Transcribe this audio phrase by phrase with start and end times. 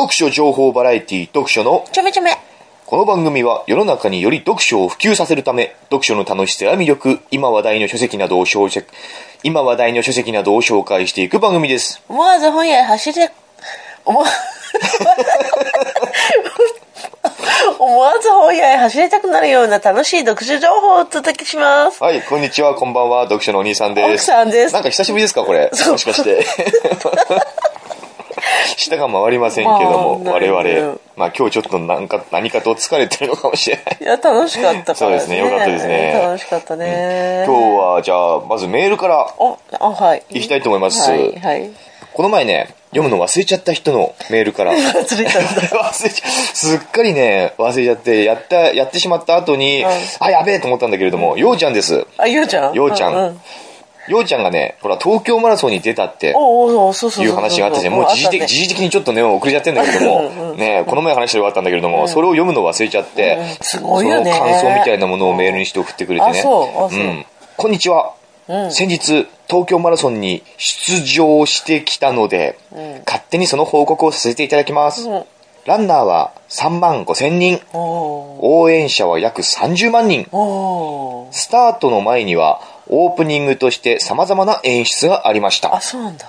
[0.00, 2.30] 読書情報バラエティ読書のちょめちょめ。
[2.86, 8.86] この番組は世の中により読書を普及させるため、読書の楽しさや魅力、今話題の書籍などを紹介、
[9.42, 12.02] 今話題の書籍などを紹介していく番組です。
[12.08, 13.30] 思わず本屋へ走れ、
[14.06, 14.26] 思わ、
[17.78, 22.02] 思わず本屋へ走りたくなるような楽しい読書情報をお届けします。
[22.02, 24.06] はい、こんにちは、こんばんは、読書のお兄さんです。
[24.06, 25.70] 奥さんですなんか久しぶりですか、これ。
[25.90, 26.46] もしかして。
[28.76, 33.98] 舌が回りませんけども、まあ我々、まあ今日ちょっとなんか、何かと疲れてるのかもしれない。
[34.00, 34.94] いや、楽しかったから、ね。
[34.94, 37.44] そうですねよかったですね楽しかったね。
[37.46, 40.22] 今日は、じゃあ、まずメールからお、あ、はい。
[40.30, 41.10] 行きたいと思います。
[41.10, 41.70] はい、はい。
[42.12, 44.72] この前ね、読むの忘れちゃった人のメールから。
[44.72, 45.24] 忘れたんだ。
[45.24, 49.84] 忘れちゃ すっかりね、忘れちゃって、やった、やってしまった後に、
[50.18, 52.04] あ、やべえと思ったんだけれども、ようちゃんです。
[52.18, 52.74] あ、ようちゃん？
[52.74, 53.40] ようちゃんうんうん
[54.10, 56.28] ようちゃんがね、ほら、東京マラソンに出たって。
[56.28, 56.34] いう
[57.34, 64.32] 話があってて、もう時事的、時事的にちょっとね、遅れちゃってんだけども、ね、この前話してよかったんだけれども、それを読むの忘れちゃって、すごいよね。
[64.32, 66.42] その感想みたいなものをメールにして送ってくれてね。
[66.42, 67.26] うん。
[67.56, 68.14] こんにちは。
[68.70, 72.58] 先日、東京マラソンに出場してきたので、
[73.06, 75.08] 勝手にその報告をさせていただきます。
[75.08, 75.24] うん。
[75.66, 80.24] ランナーは3万5千人、応援者は約30万人。
[81.30, 82.60] スタートの前には、
[82.92, 85.80] オープニングとして様々な演出がありましたあ、。
[85.80, 86.28] そうなんだ。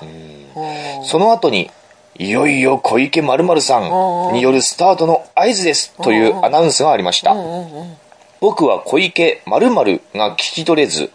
[0.55, 1.71] おーその後に、
[2.17, 7.35] いよいよ小池〇〇さんによるスタートの合図ですというアナウンスがありました。
[8.39, 11.11] 僕は小池〇〇が聞き取れず、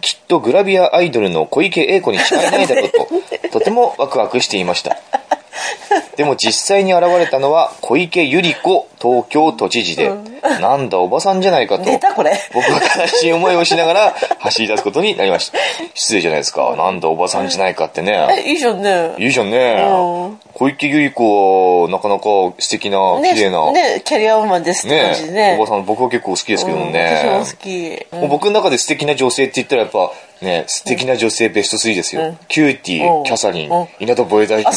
[0.00, 4.96] きっとグラビアアイドルの小池栄子に違いないだろうと、とてもワクワクしていました。
[6.16, 10.10] でも実際に現れたのは小池百合子東京都知事で、
[10.60, 11.84] なんだおばさんじゃないかと。
[11.84, 15.58] 僕は悲しい思いをしながら走り出すことになりました。
[15.94, 16.74] 失礼じゃないですか。
[16.76, 18.26] なんだおばさんじゃないかってね。
[18.44, 19.14] え、いいじゃんね。
[19.18, 20.40] いいじゃんねうん。
[20.54, 22.22] 小池百合子はなかなか
[22.58, 23.72] 素敵な、綺麗な。
[23.72, 25.56] ね、キャリアウーマンですって感じでね。
[25.58, 27.40] おばさん、僕は結構好きですけどもうんね。
[27.42, 28.06] 私も好き。
[28.12, 30.10] うんもう僕の中で素敵な女性って言ったらやっぱ
[30.42, 32.36] ね、素敵な女性ベスト3ですよ。
[32.48, 34.74] キューティー、うんキャサリンうん、稲田防衛大臣。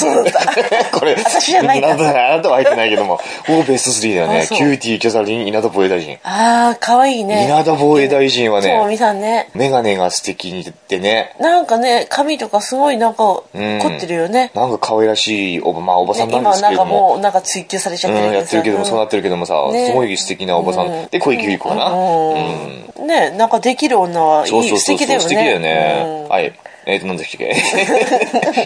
[0.92, 4.48] これ、私じゃないんだんだあなたは入ってないけども、 もうベスト3だよね。
[4.48, 6.18] キューティー、キャサリン、稲田防衛大臣。
[6.24, 7.46] あー、かわいいね。
[7.46, 9.50] 稲田防衛大臣はそう、みね、さんね。
[9.54, 14.52] メガネが素敵でね、なんかね、髪とかすごいなんか凝うんってるよね。
[14.54, 21.08] なんか可愛らしいおば、まあおばさんなんで今なんかも、もうなんか追求されちゃってうん、るやってるけども、そうなってるけどもさ、ねすごい素敵なおばさん。
[21.08, 21.86] で、小池百合子かな。
[21.92, 22.34] うん。
[22.34, 26.04] うんねなんかできる女はいい素敵だよね素敵だよね。
[26.06, 26.54] うんはい。
[26.88, 27.48] えっと、なんでしたっ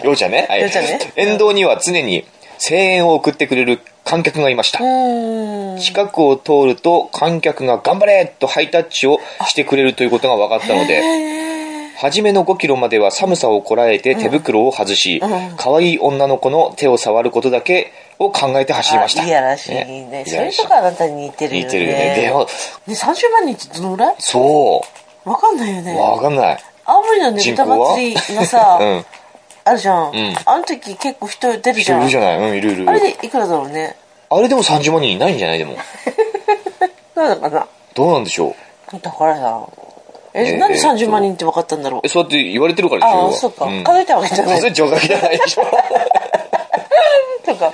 [0.06, 0.46] ようちゃんね。
[0.48, 0.60] はい。
[0.60, 2.24] ようちゃんね沿道には常に
[2.58, 4.78] 声援を送ってくれる観客がいました。
[4.82, 4.86] う
[5.76, 11.02] ん近くを通ると観客が頑張れとハイタッチをしてくれるということが分かったので、
[11.96, 15.20] 初めの5キロまでは寒さをこらえて手袋を外し、
[15.56, 19.22] 可愛い女の子の手を触ることだけを考えて走りました。
[19.22, 22.16] あいやらしいねねそれとかあなたに似てるよね似てるよね。
[22.20, 22.40] でも、
[22.86, 24.14] ね30万人ってどのぐらい？
[24.18, 24.84] そ
[25.24, 25.98] わかんないよねう。
[25.98, 26.58] わかんない。
[26.84, 29.04] 青森のね人口は歌祭りがさ、うん。
[29.64, 30.36] あるじゃん、ん。
[30.46, 32.02] あの時結構人出るじ人ゃん。
[32.02, 32.38] いるじゃない？
[32.50, 32.88] うん、いるいる。
[32.88, 33.96] あれでいくらだろうね？
[34.30, 35.58] あれでも30万人いないんじゃない？
[35.58, 35.76] でも。
[37.14, 37.66] なんだかな。
[37.94, 38.48] どうなんでしょ
[38.92, 39.00] う？
[39.00, 39.66] だからさ
[40.34, 42.00] え、えーなんで30万人って分かったんだろう？
[42.04, 43.84] え、そうやって言われてるからでしょああそうか、ん。
[43.84, 44.60] 数えたわけじゃない。
[44.60, 45.62] 数えちゃうわけじゃないでしょ。
[47.44, 47.72] とか。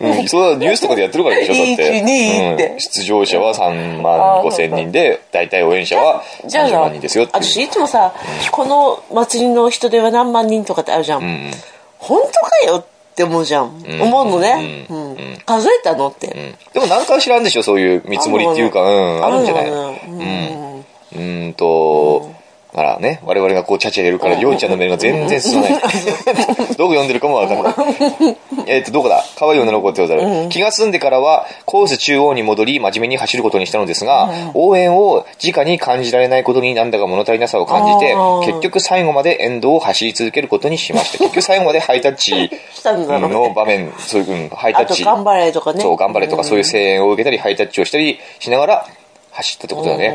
[0.00, 2.02] うん、そうニュースとかでやってるからでしょ、だって。
[2.02, 2.66] 1 2って。
[2.66, 2.80] うん。
[2.80, 7.32] 出場者は3万5千人で、大体応援者は30じゃあさ万人ですよって。
[7.34, 8.12] 私いつもさ、
[8.50, 11.50] この祭りの人手は何万人とかってあるじゃん、うん。
[11.98, 12.84] 本当かよっ
[13.14, 14.02] て思うじゃん、ん。
[14.02, 15.12] 思うのね、ううん。
[15.12, 15.16] ん。
[15.44, 16.54] 数えたのって、うん。
[16.72, 19.70] でも何か知らんでしょ、そういう見積もりっていうか、うん、あるんじゃない？
[19.70, 20.84] のあるのね。
[21.12, 22.39] うーんと、だ
[22.72, 25.80] からね、我々がこう、チャチャ入れるから、ようちゃんのメールが全然進まない。
[26.78, 27.74] どこ読んでるかもわかんない。
[28.66, 29.24] えっと、どこだ？
[29.36, 30.48] 可愛い女の子ってことだろう。
[30.48, 38.14] 気が済んでからは、コース中央に戻り、真面目に走ることにしたのですが、応援を直に感じられないことになんだか物足りなさを感じて
[38.46, 41.18] 結局最後まで沿道を走り続けることにしました。
[41.24, 42.50] 結局最後までハイタッチ
[42.84, 45.04] の場面、そういう、うんハイタッチ。
[45.04, 48.86] 頑張れとかねそう、頑張れとかそういう声援を受けたり、ハイタッチをしたりしながら
[49.32, 50.14] 走ったってことだね。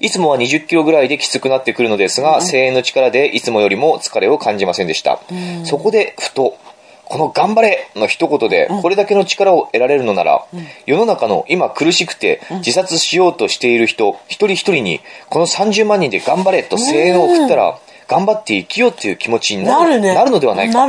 [0.00, 5.20] いつもは20キロぐらいできつくなってくるのですが、声援の力でいつもよりも疲れを感じませんでした。
[5.64, 6.56] そこで、ふと、
[7.04, 10.44] この頑張れの一言で、これだけの力を得られるのなら、
[10.86, 20.86] 世の中の今苦しくて自殺しようとしている人、一人一人に、この30万人で頑張れと声援を送ったら、頑張って生きようっていう気持ちになるなるのではないか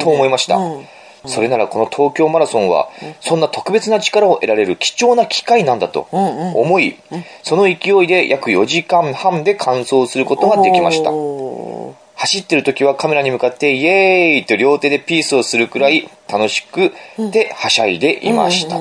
[0.00, 0.58] と思いました。
[1.24, 1.30] うん。
[1.30, 2.88] それならこの東京マラソンは、
[3.20, 6.96] そんな特別な力を得られる貴重な機会なんだと思い、
[7.42, 11.10] その勢いで約4時間半で完走することができました。
[11.10, 18.76] お走ってる時はカメラに向かってイエーイと両手でピースをするくらい楽しくではしゃいでいました。
[18.76, 18.80] あ、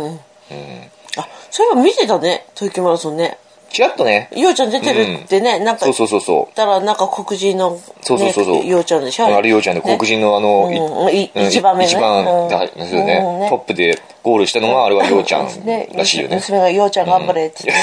[1.49, 3.37] そういえば見てたね、東京マラソンね。
[3.71, 6.55] ちらっとね、ようちゃん出てるってね、なんかそうそうそうそう。
[6.55, 8.65] たらなんか黒人の、ね、そうそうそうそう。
[8.65, 9.27] ようちゃんでしょ？
[9.27, 11.89] あれようちゃんで黒人のあの、うんいうん一番目ね。
[11.89, 13.23] 一番ですよね。
[13.25, 13.49] うんね。
[13.49, 16.35] トップでゴールしたのがあれはようちゃん ねらしいよね。
[16.35, 17.71] 娘がようちゃん頑張れって。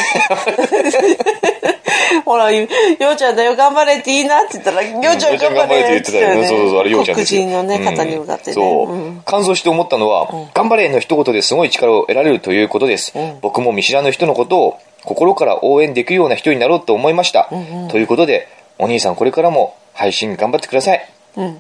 [2.25, 6.47] ほら、ようちゃんだよ頑張れっていいなって言ったら、ようちゃん頑張れって言ってたよね。
[6.47, 7.85] そうそうそう、あれようちゃん黒人のね、うん。
[7.85, 8.55] 方に向かってね。
[8.55, 9.23] そう、ん。
[9.25, 13.15] 感想して思ったのは、頑張れの一言ですごい力を得られるということです。
[13.41, 14.79] 僕も見知らぬ人のことを
[15.09, 17.49] 心から応援できるような人になろうと思いました。
[17.91, 18.47] ということで、
[18.79, 21.09] お兄さんこれからも配信頑張ってください。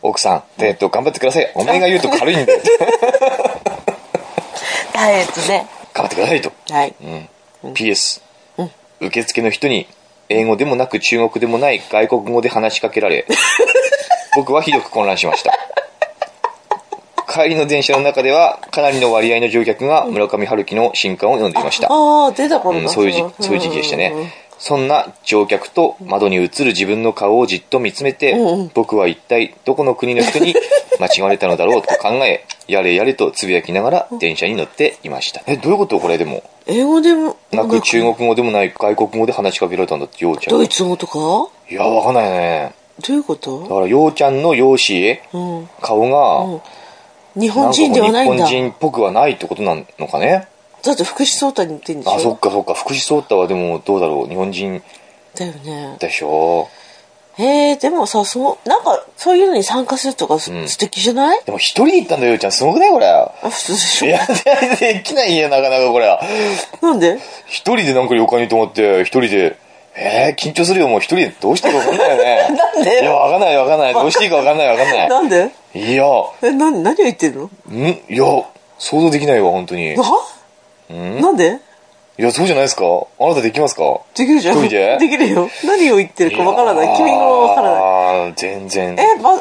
[0.03, 1.50] 奥さん、えっと、頑張ってください。
[1.55, 2.61] お前が言うと軽いんだよ。
[4.93, 5.67] ダイエットね。
[5.95, 6.53] 頑張ってくださいと。
[6.71, 6.95] はい。
[7.62, 8.21] うん、PS、
[9.00, 9.87] 受付の人に
[10.29, 13.25] 英語でもなく中国でもない外国語で話しかけられ
[14.37, 15.53] 僕はひどく混乱しました
[17.28, 28.34] 帰りの電車の中ではかなりの割合の乗客が村上春樹の新刊を読んでいました、ああ、出た頃だ、うん、そういう時そういう時期でしたね、そんな乗客と窓に映る自分の顔をじっと見つめて、
[28.75, 30.54] 僕は一体どこの国の人に
[30.98, 35.42] 間違われたのだろうと考えやれやれとつぶやきながら電車に乗っていました。
[35.46, 36.42] えどういうことこれでも？
[36.66, 40.58] 英語でも、なく中国語でもない外国語で話しかけられたんだって、ようちゃん。
[40.58, 41.14] ドイツ語とか？
[41.19, 42.72] どいや、わかんないね。
[43.08, 45.69] ういうこだとから、ようちゃんの容姿、うん。
[45.80, 46.60] 顔が、
[47.34, 48.46] 日本人ではないんだ。
[48.46, 50.48] 日本人っぽくはないってことなのかね？
[50.82, 52.14] だって福士蒼太に似てんでしょ？
[52.14, 52.75] あ、そっかそっか。
[52.75, 54.28] 福士蒼太はでも、どうだろう。
[54.28, 54.82] 日本人
[55.36, 55.96] だよね。
[55.98, 56.69] でしょ？
[57.36, 61.40] へえ、でもさ、そう、なんか、そういうのに参加するとかす、ん素敵じゃない？
[61.44, 62.52] でも一人で行ったんだよ、ようちゃん。
[62.52, 62.90] すごくない？
[62.90, 63.06] これ。
[63.06, 64.06] あ、普通でしょ？
[64.06, 64.20] いや、
[64.80, 66.19] できないよ、なかなかこれ。
[66.82, 67.19] なんで？
[67.46, 69.56] 一人でなんか旅館に泊まって、一人で、
[70.00, 70.89] えー、緊張するよ。
[70.89, 72.49] もう一人でどうしていいかわかんないよね。
[72.56, 73.00] なんで？
[73.03, 73.95] いや、わかんないわかんない。
[73.95, 75.09] どうしていいかわかんないわかんない。
[75.09, 75.50] なんで？
[75.75, 76.05] いや、
[76.43, 77.50] え、な、何を言ってんの？
[77.71, 77.87] ん？
[77.89, 78.25] いや、
[78.79, 79.93] 想像できないわ、本当に。
[79.95, 80.05] いは
[80.89, 81.59] なんで？
[82.17, 82.85] や、そうじゃないですか？
[83.21, 84.00] あなたできますか？
[84.17, 84.59] できるじゃん。
[84.59, 84.99] 一人で？
[85.00, 85.49] できるよ。
[85.65, 86.97] 何を言ってるかわからない。
[86.97, 88.23] 君もわからない。
[88.25, 88.33] ない。
[88.37, 88.97] 全然。
[88.99, 89.37] え、ま、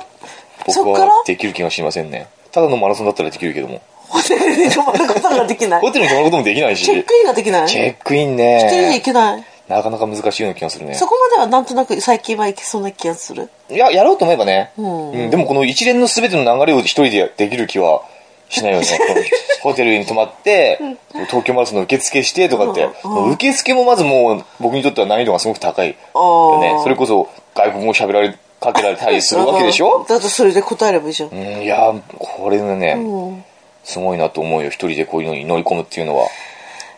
[0.70, 1.12] そ僕っから？
[1.14, 2.28] はできる気がしませんね。
[2.52, 3.82] ただのマラソンだったらできるけども。
[4.10, 5.92] ホテルに泊まることができない ホ。
[5.92, 6.86] テルに泊まることもできないし。
[6.86, 8.44] チェックインができないチェックイン一人で
[8.90, 9.06] ね行。
[9.06, 9.44] けない。
[9.68, 10.94] なかなか難しいような気がするね。
[10.96, 13.50] そこまではなんとなく最近はいけそうな気がする？
[13.70, 14.72] いや、やろうと思えばね。
[14.78, 18.04] うんうんでもこの一連の全ての流れを一人でできる気は
[18.50, 18.88] しないよね。
[19.62, 20.80] ホテルに泊まって、
[21.28, 26.84] 東京マラソンの受付してとかって、うん受付もまずもう僕にとっては難易度がすごく高いあよねあ。。
[26.84, 30.06] それこそ外国語喋られ、かけられたりするわけでしょ？
[30.08, 31.30] だってそれで答えればいいじゃん。
[31.30, 33.44] うん、いや、これね、うん。
[33.84, 34.70] すごいなと思うよ。
[34.70, 36.28] 一人でこういうのに乗り込むっていうのは。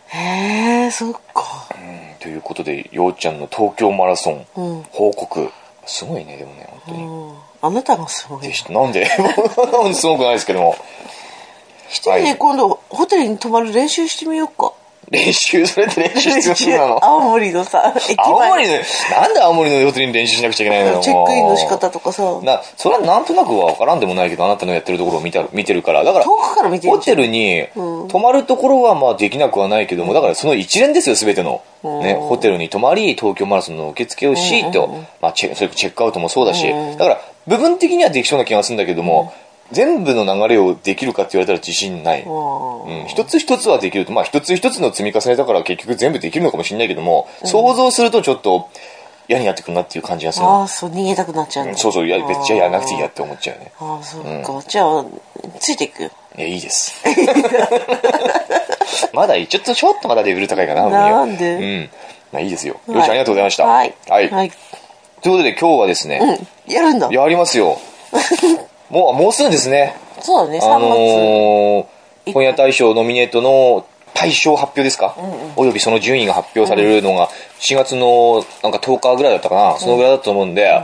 [0.08, 1.66] へえ、そっか。
[1.74, 5.50] うんということで、ようちゃんの東京マラソンうん報告。
[5.86, 7.04] すごいね、でもね、本当に。
[7.04, 7.34] うん。
[7.62, 8.52] あなたがすごいで。
[8.52, 9.06] したなんで？
[9.94, 10.76] すごくないですけども。
[11.88, 14.72] 一人で今度ホテルに泊まる練習してみようか。
[15.10, 16.98] 練習、それで練習必要なの？
[17.04, 21.00] 青森のさ、駅前青森の、なんで青森のホテルに練習しなくちゃいけないのよ。
[21.00, 26.04] チェックインの仕も方とかさ、うな、それはなんとなくは分からんでもないけど、あなたのやってるところを見た見てるから。
[26.04, 26.92] だから、遠くから見てる。
[26.92, 28.08] ホテルにうん。
[28.08, 31.62] 泊まるところはまあできなくはないけども、だからその一連ですよ、すべての。
[31.82, 34.88] ね、ホテルに泊まり、東京マラソンの受付をし、と、
[35.20, 39.32] まあチェそれチェックアウトもそうだし、うんだから部分的にはできそうな気がするんだけども、
[39.72, 42.22] 全部の流れをできるかって言われたら自信ない。
[42.22, 48.68] うんうん、一つ一つはできると、まあ一つ一つの積み重ねだから結局全部できるのかもしれないけども、想像するとちょっと
[49.28, 50.46] 嫌になってくるなっていう感じがする。
[50.46, 51.78] ああ、そう、逃げたくなっちゃうんだ。
[51.78, 53.72] そうそう、いや、別にやらなくていいやって思っちゃうよね。
[53.78, 54.64] ああ、そうか。
[54.66, 55.04] じゃあ、
[55.60, 56.02] ついていく？
[56.02, 56.10] よ。
[56.36, 56.94] いや、いいです。
[59.14, 61.54] まだいい、ちょっと、ちょっとまだレベル高いかな、なんで？
[61.54, 61.90] うん。
[62.32, 62.74] まあいいですよ。
[62.88, 63.66] ようちゃんありがとうございました。
[63.66, 63.94] はい。
[64.08, 64.30] はい。
[64.30, 64.50] はい。
[65.22, 66.18] ということで今日はですね、
[66.66, 66.72] うん。
[66.72, 67.08] やるんだ。
[67.10, 67.78] やりますよ。
[68.90, 69.96] もう、もうすぐですね。
[70.20, 71.86] そうだね、あ3の
[72.24, 72.30] 月。
[72.30, 75.16] ー、本屋大賞ノミネートの大賞発表ですか、
[75.56, 77.30] およびその順位が発表されるのが
[77.60, 80.82] 4月のなんか10日ぐらいだったかな、そのぐらいだと思うんで、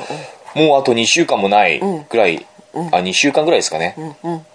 [0.54, 2.46] もうあと2週間もないぐらい、
[2.92, 3.96] あ2週間ぐらいですかね、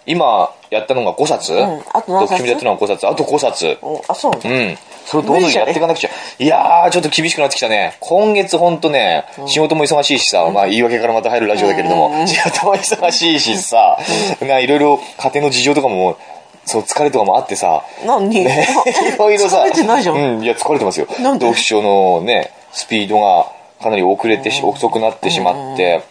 [0.06, 1.58] 今やったのが5冊、ん。
[1.94, 2.36] あと何冊？
[2.38, 3.08] 君でやったのが5冊。
[3.08, 3.78] あと5冊。
[3.82, 4.78] おあ、そうなのうん。
[5.06, 6.10] それをどんどんやっていかなくちゃ。
[6.38, 7.98] いやー、ちょっと厳しくなってきたね。
[8.00, 13.98] 今月ほんとね、仕事も忙しいしさ、まあ言い訳からまた入るラジオだけれども、仕事も忙しいしさ、
[14.42, 16.18] ないろいろ家庭の事情とかも、
[16.66, 18.30] そう、疲れとかもあってさ、何？
[18.30, 18.68] ね、
[19.16, 20.16] いろいろさ、疲れてないじゃん。
[20.16, 21.08] うん、いや、疲れてますよ。
[21.10, 23.51] 読書のね、スピードが
[23.82, 26.04] かなり遅れてし、遅くなってしまって、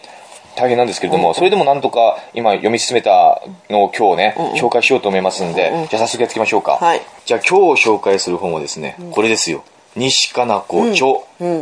[0.61, 6.73] 大変なんですけれども、それでもなんとか今読み進めたのを今日ね、紹介しようと思いますんで、じゃあ早速やっていきましょうか。
[6.73, 7.01] はい。
[7.25, 9.65] じゃあ今日紹介する本はですね、これですよ。
[9.97, 11.07] 西加奈子著、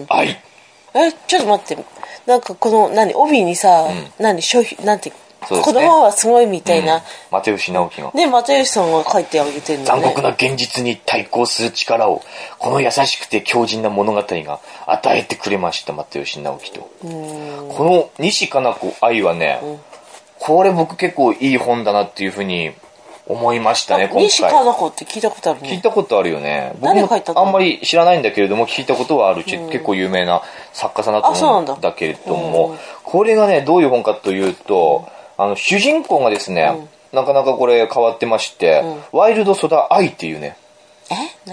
[0.08, 0.40] 愛。
[0.94, 1.84] ええちょっと待って。
[2.26, 3.86] なんかこの何帯にさ、
[4.18, 5.12] 何商品なんて
[5.46, 5.74] そうですね。
[5.74, 8.12] 子供はすごいみたいな、又吉直樹の。
[8.14, 9.90] で又吉さんが書いてあげてるのね。
[9.90, 12.22] 残酷な現実に対抗する力を
[12.58, 16.80] この優しくて強靭な物語が与えてくれました又吉直樹と。
[16.80, 19.60] この西加奈子愛はね、
[20.38, 22.72] これ僕結構いい本だなっていうふうに
[23.26, 26.72] 思いましたねあ今回西加奈子って聞いたことある聞いねたことあるよね。
[26.76, 27.40] 僕誰が書いたの？
[27.40, 30.42] もあんまり知らないんだけれども聞いたことはあるし、結構有名な
[30.72, 35.06] 作家さんだとあそうなんだ思うんだけれどもこれがねどういう本かというと、
[35.38, 40.58] あの主人公がですね、なかなかこれ変わってまして、ワイルドソダアイっていうね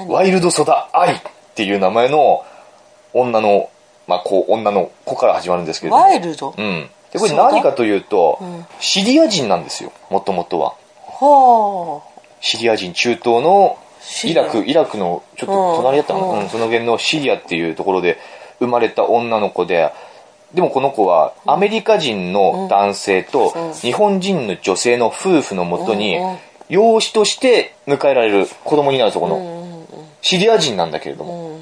[0.08, 1.22] ワイルドソダアイっ
[1.56, 2.44] ていう名前の
[3.14, 3.70] 女の、
[4.08, 6.04] まあ、こう女の子から始まるんですけれども。
[6.04, 6.90] ワイルド、うん。
[7.14, 8.40] でこれ何かというと、
[8.80, 10.74] シリア人なんですよもともとは。
[11.08, 12.02] は
[12.42, 13.78] シリア人中東の
[14.26, 18.20] イラクイラクのちょっと隣だったのうんその辺のシリアっていうところで
[18.60, 19.92] 生まれた女の子で
[20.56, 26.18] でもこの子はアメリカ人の男性と日本人の女性の夫婦のもとに
[26.70, 29.66] 養子として迎えられる子供になるそこの。
[30.22, 31.60] シリア人なんだけれども。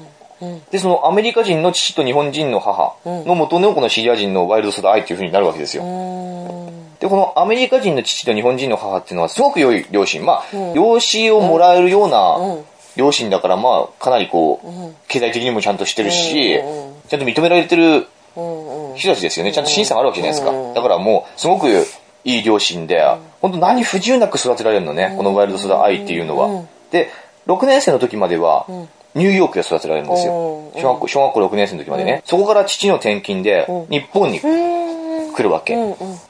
[0.70, 5.82] でそのアメリカ人の父と日本人の母のもとのこのシリア人のワイルドソダアイっていう風になるわけですよ。
[7.00, 10.24] で、このアメリカ人の父と日本人の母っていうのはすごく良い両親。
[10.24, 12.64] まあ、養子をもらえるよううなん。
[12.96, 16.60] 両親だから、まあ、かなりこう、経済的にもちゃんとしてるし
[17.08, 18.06] ちゃんと認められてる
[18.94, 19.52] うんうん人たちですよね。
[19.52, 20.50] ちゃんと審査があるわけじゃないですか。
[20.50, 20.74] うん。
[20.74, 21.68] だからもう、すごく
[22.24, 23.02] いい両親で、
[23.40, 26.64] 本当何不自由なく育てられるのね、このワイルドソダアイっていうのは。
[26.90, 27.10] で、
[27.46, 28.66] 6年生の時までは、
[29.14, 30.32] ニューヨークで育てられるんですよ。
[30.74, 30.80] うん。
[30.80, 32.22] 小学校、小学校6年生の時までね。
[32.24, 35.76] そこから父の転勤で、日本に来るわけ。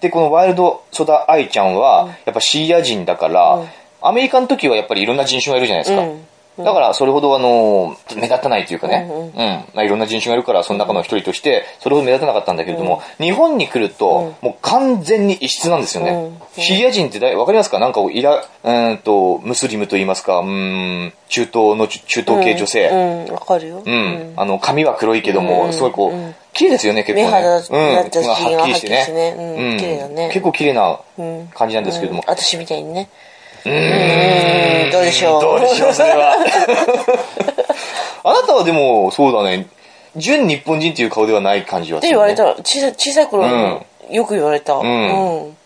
[0.00, 3.62] で、このワイルドソダアイちゃんは、やっぱシリア人だから、
[4.02, 6.02] アメリカの時はやっぱりいろんな人種がいるじゃないですか。
[6.58, 6.64] うん。
[6.64, 16.30] だから、それほどあの、目立たないというかね、うん、まあ、いろんな人種がいるから、その中の一人として、それほど目立たなかったんだけれども、日本に来ると、もう完全に異質なんですよね。
[16.56, 17.78] シリア人ってだいわかりますか？
[17.78, 22.88] なんかこう、イラ、うーんと、ムスリムと言いますか、うーん、中東の中東系女性。
[22.88, 23.82] うんわかるよ。
[23.84, 27.24] うん、あの、髪は黒いけども、すごいこう、綺麗ですよね、結構ね。
[27.24, 29.06] 目肌うん、だったしがはっきりしてね。
[29.08, 29.34] ね。
[29.36, 29.76] うん。
[29.76, 30.30] 綺麗だね。
[30.32, 31.00] 結構綺麗な
[31.54, 32.22] 感じなんですけれども。
[32.28, 33.08] 私みたいにね
[33.64, 35.40] うーんどうでしょう？
[35.40, 36.36] どうでしょう、それは。
[38.24, 39.66] あなたはでも、そうだね、
[40.16, 42.08] 純日本人っていう顔ではない感じはする、ね。
[42.08, 43.46] って言われたら小さい小さい頃、
[44.10, 45.56] よく言われた、うん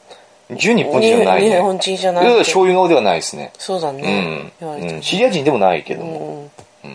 [0.52, 1.50] 純日本人じゃない、ね。
[1.50, 3.52] 日本人じゃない醤油顔ではないですね。
[3.58, 5.02] そうだうねうん。
[5.02, 6.48] シリア人でもないけども。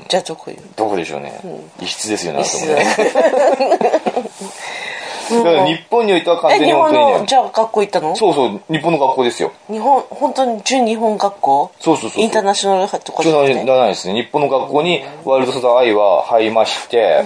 [0.07, 1.39] じゃあどこよどこでしょうね。
[1.79, 2.45] 異質ですよね、ね。
[5.37, 7.03] だから日本においては完え日全に本当にね。
[7.03, 8.15] 本のじゃあ学校行ったの？
[8.15, 9.51] そうそう、日本の学校ですよ。
[9.67, 11.71] 日本本当に純日本学校？
[11.79, 14.13] そうそうそうそうインターナショナルとかじゃないじゃなくてないですね。
[14.13, 17.23] 日本の学校にワイルドソダアイは入りまして、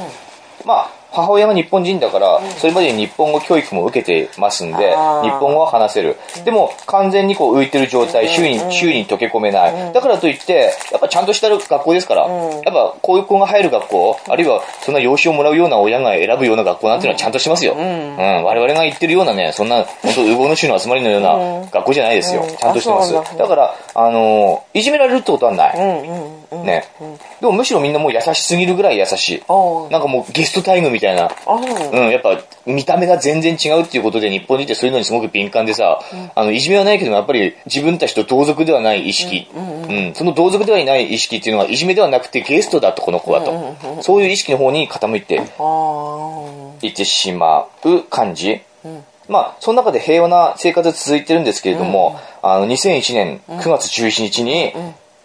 [0.65, 4.91] まあ、母親が日本人だから、それまでに日本語教育も受けてますんで、
[5.23, 6.17] 日本語は話せる。
[6.45, 9.93] でも、完全にこう浮いてる状態、周囲に、周囲に溶け込めない。
[9.93, 17.73] だからといって、やっぱちゃんとした学校ですから、やっぱこういう子が入る学校、あるいはそんな養子をもらうような親が選ぶような学校なんていうのはちゃんとしてますよ。
[17.73, 18.15] うん。
[18.17, 22.43] 我々が言ってるようなね、そんな、本当魚の種の集まりのような学校じゃないですよ。
[22.43, 22.55] うん。
[22.55, 23.13] ちゃんとしてます。
[23.13, 23.23] だ。
[23.37, 25.77] だから、あのーいじめられるってことはない。
[25.77, 26.85] うんうんうんね、
[27.41, 29.43] でもむしろみんなもう優しすぎるぐらい優しい。
[29.91, 31.25] なんかもうゲストタイムみたいな。
[31.25, 35.99] ううん、やっぱ見た目が全然違うっていうことで日本人ってそういうのにすごく敏感でさ、
[36.33, 45.35] あのいじめはないけどもやっぱり自分たちと同族ではない意識、うんその同族ではない意識っていうのはいじめではなくてゲストだとこの子はと、そういう意識の方に傾いて
[46.85, 48.61] いってしまう感じ、
[49.29, 54.73] まあ、その中で平和な生活が続いてるんですけれども、あの、2001年9月11日に、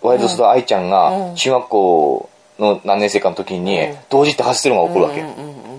[0.03, 5.23] ワイルドソダ愛ちゃんが中学校の何年生かの時に、同時多発テロが起こるわけ。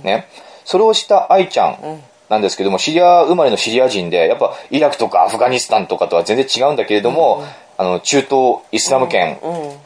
[0.03, 0.27] ね。
[0.65, 7.43] それをした愛ちゃんなんですけども、シリア生まれのシリア人で、やっぱイラクとかアフガニスタンとかとは全然違うんだけれども、
[7.77, 9.39] あの、中東イスラム圏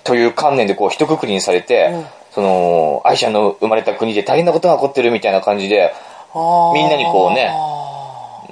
[0.04, 1.94] という観念でこう一括りにされて、
[2.32, 5.94] その、愛ちゃんの生まれた国で大変なことが起こってるみたいな感じで、
[6.74, 7.52] みんなにこうね、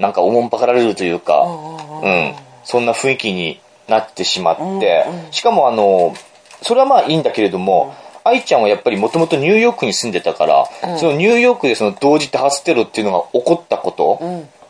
[0.01, 6.13] なんかおもんぱかられるというか、うん、そんな雰囲気になってしまって、しかもあの、
[6.61, 7.93] それはまあいいんだけれども、
[8.25, 14.19] 愛ちゃんはやっぱりもともとニューヨークに住んでたから、そのニューヨークでその同時多発テロっていうのが起こったこと、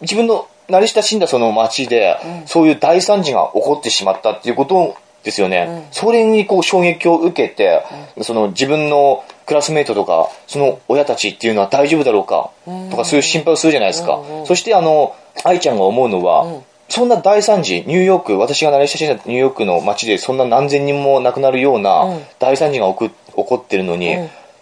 [0.02, 5.88] 自分の慣れ親しんだその街で、そういう大惨事が起こってしまったっていうことですよね。
[5.92, 7.84] それにこう衝撃を受けて、
[8.22, 12.52] その自分のクラスメートとか、その親たちっていうのは大丈夫だろうか、
[12.92, 14.20] とかそういう心配をするじゃないですか。
[14.46, 24.16] そしてあの、愛ちゃんが思うのは、そんな大惨事、ニューヨーク、私が慣れ親しんだニューヨークの街でそんな何千人も亡くなるような大惨事が起こ起こってるのに、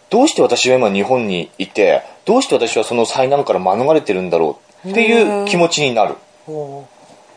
[0.09, 6.15] どうして私は今日本にいてどうして私はその災難から免れてるんだろうっていう気持ちになる。
[6.45, 6.87] ほ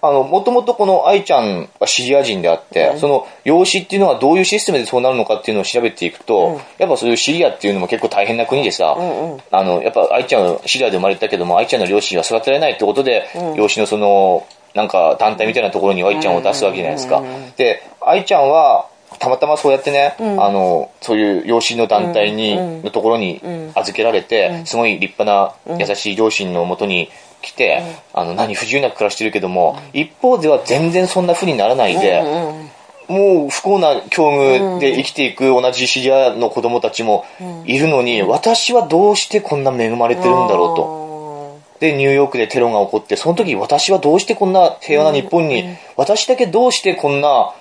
[0.02, 8.97] あの、もともとこの愛ちゃんはシリア人であって、その養子っていうのはどういうシステムでそうなるのかっていうのを調べていくと、やっぱそういうシリアっていうのも結構大変な国でさ、
[9.50, 17.23] あの、やっぱ愛ちゃんはシリアで生まれたけども、愛ちゃんの両親は育てられないってことで、養子のその、なんか団体みたいなところに愛ちゃんを出すわけじゃないですか。
[17.57, 18.88] で、愛ちゃんは、
[19.19, 23.41] たまたまそうやってね、あの、そういう養子の団体に、のところに
[23.75, 25.25] 預けられて、すごい立派
[25.69, 27.11] な優しい両親のもとに
[27.43, 27.83] 来て、
[28.13, 32.23] あの、何不自由なく暮らしてるけども、一方では全然そんな風にならないで、
[33.09, 37.25] もう不幸な境遇で生きていく同じシリアの子供たちも
[37.65, 41.07] いるのに、私はどうしてこんな恵まれてるんだろうと。
[41.81, 47.53] で、ニューヨークでテロが起こって、その時私はどうしてこんな平和な日本に、私だけどうしてこんな、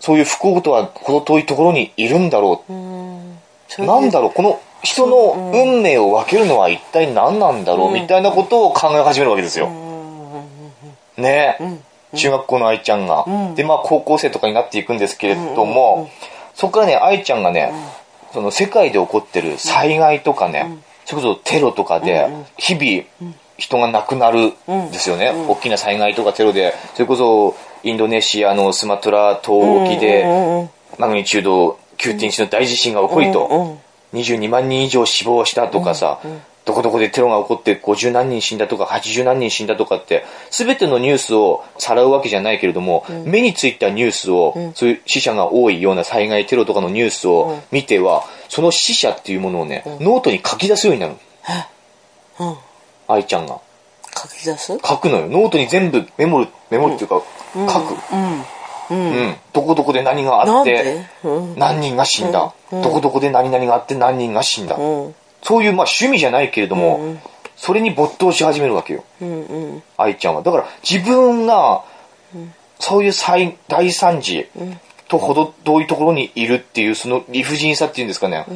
[0.00, 2.72] そういう不幸とは程遠いところにいるんだろう。
[3.68, 9.68] それでなんだろう、この人の運命を分けるのは一体何なんだろう、みたいなことを考え始めるわけですよ。
[11.16, 11.58] ね。
[12.14, 13.24] 中学校の愛ちゃんが。
[13.54, 16.10] で、まあ高校生とかになっていくんですけれども、
[16.54, 17.72] そこからね、愛ちゃんがね、
[18.32, 25.32] その世界で起こってる災害とかね、それこそテロとかで、日々、人が亡くなるんですよね。
[25.48, 30.68] 大きな災害とかテロで、それこそインドネシアのスマトラ島沖で、
[30.98, 33.78] マグニチュード9.1の大地震が起こりと、
[34.14, 36.20] 22万人以上死亡したとかさ、
[36.66, 51.16] どこどこでテロが起こって50何人死んだとか80何人死んだとかって、すべてのニュースをさらうわけじゃないけれども、目についたニュースを、そういう死者が多いような災害テロとかのニュースを見ては、その死者っていうものをね、ノートに書き出すようになる。
[53.08, 53.58] 愛ちゃんが。
[54.14, 54.78] 書き出す？
[54.84, 55.28] 書くのよ。
[55.28, 57.22] ノートに全部メモる、メモるっていうか、
[57.54, 57.96] 書く。
[58.90, 59.36] うん。
[59.52, 61.06] どこどこで何があって。
[61.56, 62.52] 何人が死んだ？
[62.70, 64.76] どこどこで何々があって何人が死んだ？
[64.76, 65.14] うん。
[65.42, 67.16] そういうまあ趣味じゃないけれども、
[67.56, 69.04] それに没頭し始めるわけよ。
[69.20, 69.42] うん。
[69.44, 69.82] うん。
[69.96, 70.42] 愛ちゃんは。
[70.42, 71.84] だから自分が、
[72.78, 74.48] そういう災大惨事
[75.08, 78.46] と程遠いところにいるっていうその理不尽さっていうんですかね。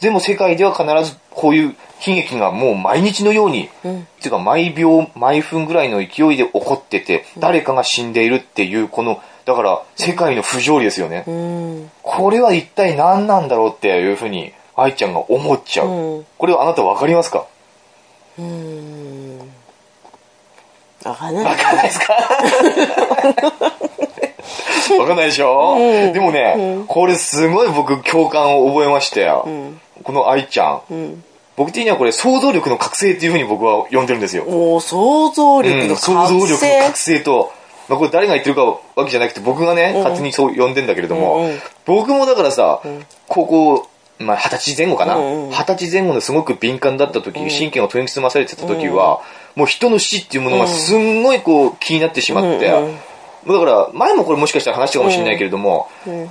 [0.00, 1.74] でも世界では必ずこういう
[2.06, 11.24] 悲劇がもう毎日のように、っていうか毎秒、毎分ぐらいの勢いで起こってて、誰かが死んでいるっていうこの、だから世界の不条理ですよね。
[11.26, 11.90] うん。
[12.02, 15.88] これは一体何なんだろうっていうふうに愛ちゃんが思っちゃう。
[15.88, 17.46] うんこれはあなたわかりますか？
[18.38, 19.38] うん。
[21.04, 21.44] わかんない。
[21.44, 22.14] わかんないですか？
[24.98, 25.76] わかんないでしょ、
[26.12, 29.48] でもね、これすごい僕共感を覚えましたよ。
[30.04, 31.24] この愛ちゃん,、
[31.56, 34.44] 僕的にはこれ想像力の覚醒っていうふうに僕は呼んでるんですよ。
[34.46, 36.80] おー想像力うんの想像力の覚醒。
[36.82, 37.52] 覚醒と、
[37.88, 41.58] まあ、これ誰が言ってるかわけじゃなくて僕がね、勝手にそう呼んでんだけれども、うんうん。
[41.86, 42.80] 僕もだからさ、
[43.28, 43.88] 高校、
[44.18, 45.16] まあ、二十歳前後かな？
[45.16, 49.22] うんうん二十歳前後のすごく敏感だった時、神経が研ぎ澄まされてた時は、
[49.54, 52.98] もう人の死っていうものがすんごいこう気になってしまって、うんうん
[53.46, 55.88] だから、前もこれもしかしたら話したかもしれないけれども、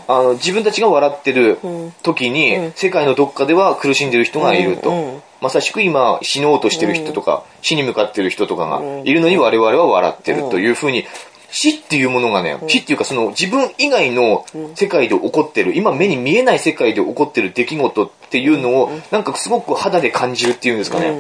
[0.08, 1.60] あの自分たちが笑ってる
[2.02, 5.22] 時に、世界のどっかでは苦しんでる人がいると。
[5.42, 11.06] まさしく今死のうとしてる人とか、死に向かってる人とかがいるのに我々は笑ってるというふうに、
[11.52, 21.14] 死っていうものがね、死っていうかその自分以外の世界で起こってる、今目に見えない世界で起こってる出来事っていうのを、なんかすごく肌で感じるっていうんですかね。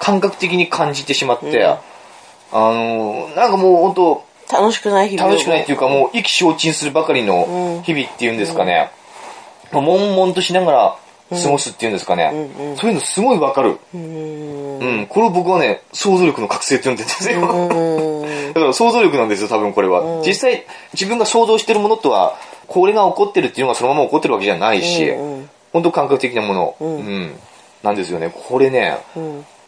[0.00, 1.78] 感覚的に感じてしまって、あ
[2.52, 5.30] の、なんかもう本当楽しくない日々を。
[5.30, 8.90] 楽しくないっていうかもう意気消沈するばかりの日々っていうんですかね、
[9.72, 10.96] もう悶々としながら
[11.30, 15.06] 過ごすっていうんですかね、そういうのすごいわかる、うん。
[15.08, 17.40] これを僕はね想像力の覚醒って呼んでるんですよ、
[18.54, 22.36] だから想像力なんですよ多分これは、実際自分が想像してるものとは
[22.66, 25.12] これが起こってるっていうのがそのまま起こってるわけじゃないし、
[25.72, 27.38] 本当感覚的なもの、うん。
[27.82, 28.32] なんですよね。
[28.48, 28.98] これね、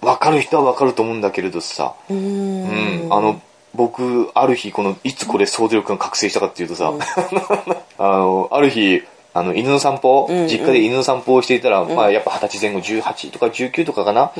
[0.01, 3.41] わかる人はわかると思うんだけれどさ、うん、あの、
[3.75, 6.93] 僕、ある日、この、いつこれ想像力が覚醒したかっていうとさ、
[7.99, 9.03] あの、ある日、
[9.35, 14.33] あの、犬の散歩、実家で犬の散歩をしていたら、まあ、やっぱ二十歳前後、18とか19とかかな、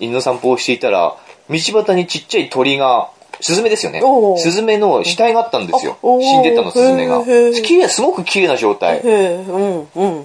[0.00, 1.14] 犬の散歩をしていたら、
[1.48, 4.02] 道端にちっちゃい鳥が、スズメですよね。
[4.38, 5.96] スズメの死体があったんですよ。
[6.02, 7.22] 死んでたの、スズメが。
[7.62, 9.02] 綺麗、すごく綺麗な状態。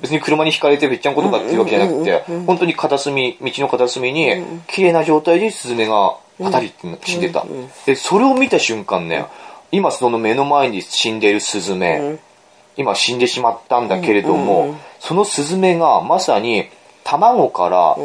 [0.01, 7.45] 別に車にひかれてぺっちゃんことかっていうわけじゃなくて、本当に片隅、道の片隅に、綺麗な状態でスズメが当たりって死んでた。
[7.86, 9.25] で、それを見た瞬間ね、
[9.71, 12.17] 今その目の前に死んでいるスズメ、
[12.78, 16.67] 今死んでしまったんだけれども、そのスズメがまさに
[17.04, 17.97] 卵から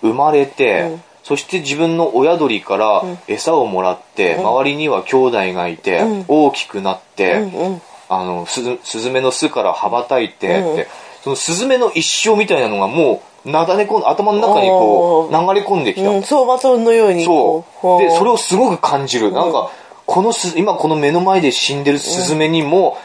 [0.00, 10.88] 生まれて、そして自分の親鳥から餌をもらって、周りには兄弟がいて、大きくなって、あの、すず、スズメの巣から羽ばたいてって、
[11.22, 17.98] そのスズメの一生みたいなのがもうなだれ込ん頭の中にこう流れ込んできた、うん、走馬灯のようにそう。
[18.00, 19.32] で、それををすごく感じる。
[19.32, 19.70] なんか、
[20.06, 22.96] このす、今この目の前で死んでるスズメにも、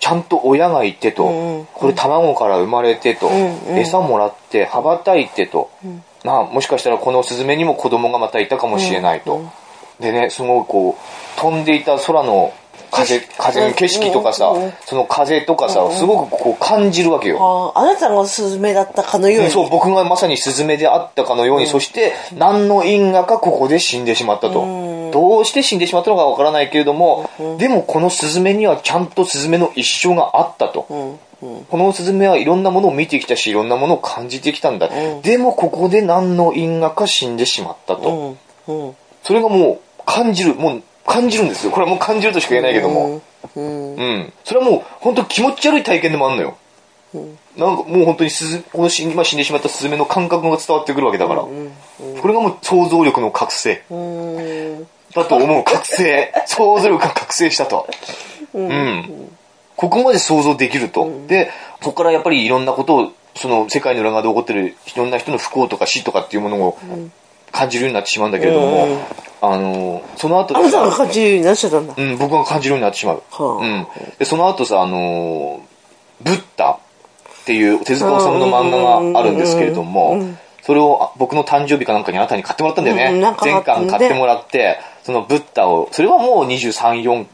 [0.00, 1.66] ちゃんと親がいてと、うん。
[1.72, 3.78] これ卵から生まれてと、ん。
[3.78, 5.70] 餌もらって羽ばたいてと、
[6.24, 9.42] なあもしかしたらこのスズメにも子供がまたいたかもしれないと。
[10.00, 12.52] でね、すごいこう、飛んでいた空の
[12.90, 17.72] 風、風の景色とかさうんうん、その風とかさ、すごくこう感じるわけよ。
[17.74, 19.50] ああなたがスズメだったかのように。
[19.50, 24.62] そう、僕がまさにスズメであったかのように、そして何の因果かここで死んでしまったと。
[25.12, 30.86] どうして死んでしまったのかわからないけれども、でもこのスズメにはちゃんとスズメの一生があったと。
[30.88, 31.18] うんうん
[31.70, 34.90] このスズメはいろんなものを見てきたし、いろんなものを感じてきたんだ。
[35.22, 38.38] でもここで何の因果か死んでしまったと。
[38.68, 41.72] うんうんそれがもう感じる、もう感じるんですよ。
[41.72, 43.22] これはもう感じるとしか言えないけども。
[43.56, 44.32] うんうん。
[44.44, 46.56] それはもう本当気持ち悪い体験でもあるのよ。
[47.56, 51.42] なんかもう本当にスズこの死ん今死んでしまったスズメの感覚が伝わってくるわけだから。
[51.42, 51.48] こ
[52.28, 55.64] れがもう想像力の覚醒うんだと思う。
[55.64, 56.32] 覚醒。
[56.46, 57.88] 想像力が覚醒したと。
[58.54, 59.30] うん。
[59.76, 61.10] ここまで想像できると。
[61.26, 66.78] で、そこからやっぱりいろんなことを、その世界の裏側で起こってるいろんな人の不幸とか死とかっていうものを
[67.52, 68.88] 感じるようになってしまうんだけれども、
[69.40, 73.22] あの、その後あなたが感じるようになっちゃったんだうん、僕が感じるようになってしまう。
[73.30, 73.86] はあうん。
[74.18, 75.70] で、その後さ、あのー
[76.22, 76.78] ブッダっ
[77.46, 80.22] ていう手塚治虫の漫画があるんですけれども、
[80.62, 83.10] それをあ僕の誕生日かなんかにあなたに買ってもらったんだよね。
[83.12, 87.26] うんなんか全巻買ってもらって、そのブッダを、それはもう23、4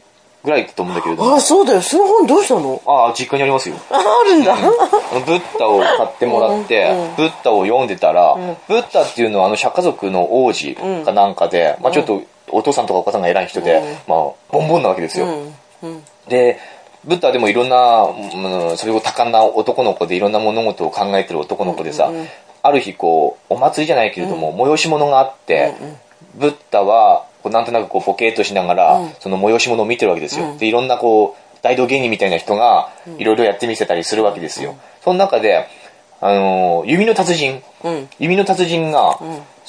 [0.43, 1.81] ぐらいだと思うんだけれども、あそうだよ。
[1.81, 2.81] その本どうしたの？
[2.85, 3.75] ああ、実家にありますよ。
[3.91, 4.53] ああるんだ。
[4.53, 4.71] あの
[5.21, 8.35] ブッダを買ってもらって、ブッダを読んでたら、
[8.67, 14.17] ブッダっていうのはあの釈迦族の王子かなんかで、まあちょっとお父さんとかお母さんが偉い人で、まあ
[14.51, 15.27] ボンボンなわけですよ。
[16.29, 16.59] で、
[17.03, 22.11] ブッダはでもいろんな、うん、それを多感な男の子でいろんな物事を考えてる男の子でさ、
[22.67, 25.73] ある日こう、お祭りじゃないけれども、催し物があって、
[26.35, 30.55] ブッダは、こうなんとなくこう、ボケーっとしながら、その催し物を見てるわけですよ。
[30.57, 34.75] で、いろんなこう、大道芸人みたいな人が、いろいろやってみせたりするわけですよ。
[35.03, 35.67] その中で、
[36.19, 38.09] あのー弓の達人、うん。
[38.19, 39.19] 弓の達人が、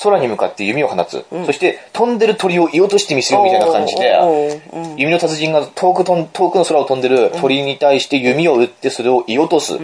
[0.02, 4.60] 空に向かって弓を放つ、そして飛んでる鳥を射落としてみせようみたいな感じで、
[4.96, 9.78] 弓の達人が遠くとん遠くの空を飛んでる鳥に対して弓を撃ってそれを射落とす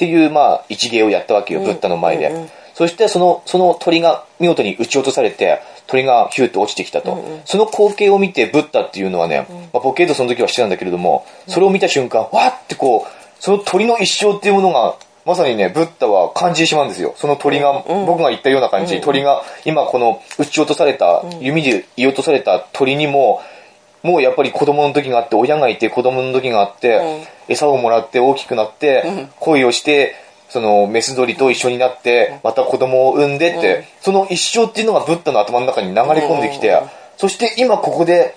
[0.00, 2.32] っていう、まあ、一芸をやったわけよ、ブッダの前で。
[2.72, 7.22] そしてその、その鳥が見事に撃ち落とされて、鳥がヒューッと落ちてきたと。
[7.44, 17.12] その光景を見て、ブッダっていうのはね、まあ、ボケードその時はしてたんだけれども、それを見た瞬間、わーってこう、その鳥の一生っていうものが、まさにね、ブッダは感じてしまうんですよ。
[17.18, 23.42] その鳥が、僕が言ったような感じ、鳥が、今この撃ち落とされた、弓で射落とされた鳥にも、
[24.02, 30.14] もうやっぱり子供の時があって、親がいて子供の時があって、餌をもらって大きくなって、恋をして、
[30.48, 36.80] そのメス鳥と一緒になって、また子供を産んでって、その一生っていうのがブッダの頭の中に流れ込んできて、
[37.18, 38.34] そして今ここで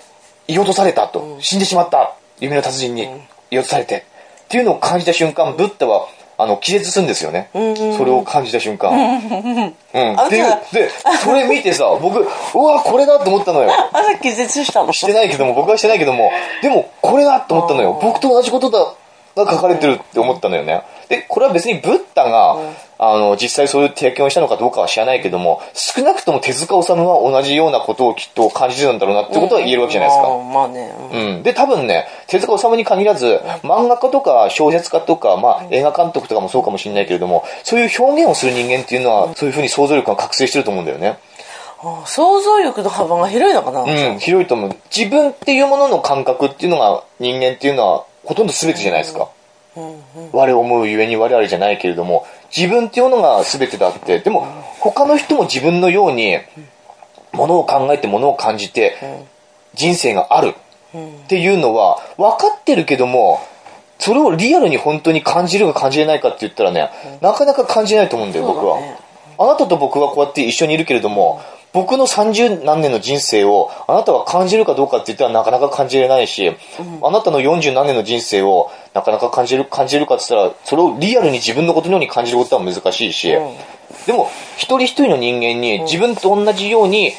[0.48, 3.04] 射落とされたと、死んでしまった、弓の達人に
[3.50, 4.04] 射落とされて、
[4.44, 7.48] っていうのを感じた瞬間、ブッダは、あの、気絶するんですよね。
[7.52, 8.90] それを感じた瞬間。
[8.90, 10.16] うん。
[10.16, 10.90] っていう、で、
[11.22, 12.26] それ見てさ、僕、う
[12.58, 13.70] わ、これだと思ったのよ。
[13.92, 14.92] あ気絶したの？
[14.92, 17.98] してないけども、僕はしてないけども、でも、これだと思ったのよ。
[18.02, 18.93] 僕と同じことだ、
[19.36, 20.82] が書かれてるって思ったのよね。
[21.08, 22.56] で、これは別にブッダが、
[22.98, 30.28] あの、実際そういう経験をしたのかどうかは知らないけども、少なくとも手塚治虫は同じようなことをきっと感じてたんだろうなってことは言えるわけじゃないですか。
[30.28, 31.42] まあねうんうん。
[31.42, 41.18] で、多分ね、手塚治虫に限らず、漫画家とか小説家とか、まあ、映画監督とかもそうかもしれないけれども、そういう表現をする人間っていうのは、そういうふうに想像力が覚醒してると思うんだよね。
[42.06, 44.76] 想像力の幅が広いのかなうん、広いと思う。
[44.94, 49.28] 自分っていうものの感覚っていうのが、人間っていうのは、ほとんど全てじゃないですか。
[50.32, 54.46] 我を思うゆえに我々じゃないけれども、自分っていうのが全てだって、でも、
[54.80, 56.38] 他の人も自分のように、
[57.32, 58.96] ものを考えてものを感じて、
[59.74, 60.54] 人生がある
[60.96, 63.40] っていうのは、分かってるけども、
[63.98, 68.78] それをリアルに本当に感じるか感じれないかって言ったらね、なかなか感じないと思うんだよ、僕は。
[69.38, 71.40] あなたと僕はこうやって一緒にいるけれども、
[71.74, 76.56] 僕の30何年の人生をあなたは感じるかどうかって言ったらなかなか感じれないし、
[77.02, 83.28] あなたの40何年の人生をなかなか感じる、感じるかって言ったら、それをリアルに自分のことのように感じることは難しいし、
[84.06, 87.12] でも一人一人の人間に自分と同じように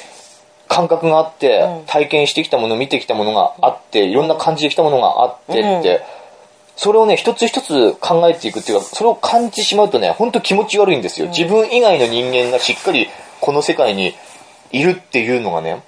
[0.70, 6.02] 感覚があって、体験してきたもの、見てきたものがあって、いろんな感じてきたものがあってって、
[6.78, 11.28] それをね、一つ一つ考えていくっていうか、それを感じてしまうとね、本当気持ち悪いんですよ。
[11.28, 13.10] 自分以外の人間がしっかり
[13.42, 14.16] この世界に
[14.76, 15.82] いるっていうのがね、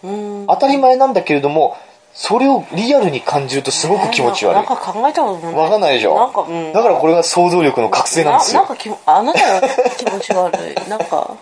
[0.47, 1.76] 当たり前なんだけれども、
[2.13, 4.56] それをリアルに感じるとすごく気持ち悪い。
[4.56, 5.54] なんか考えたことない。
[5.54, 6.15] わかんないでしょ？
[6.15, 8.62] なんか、うん、だからこれが想像力の覚醒なんですよ。
[8.63, 10.76] ななんかきあなたが気持ち悪い。
[10.89, 11.36] なんか。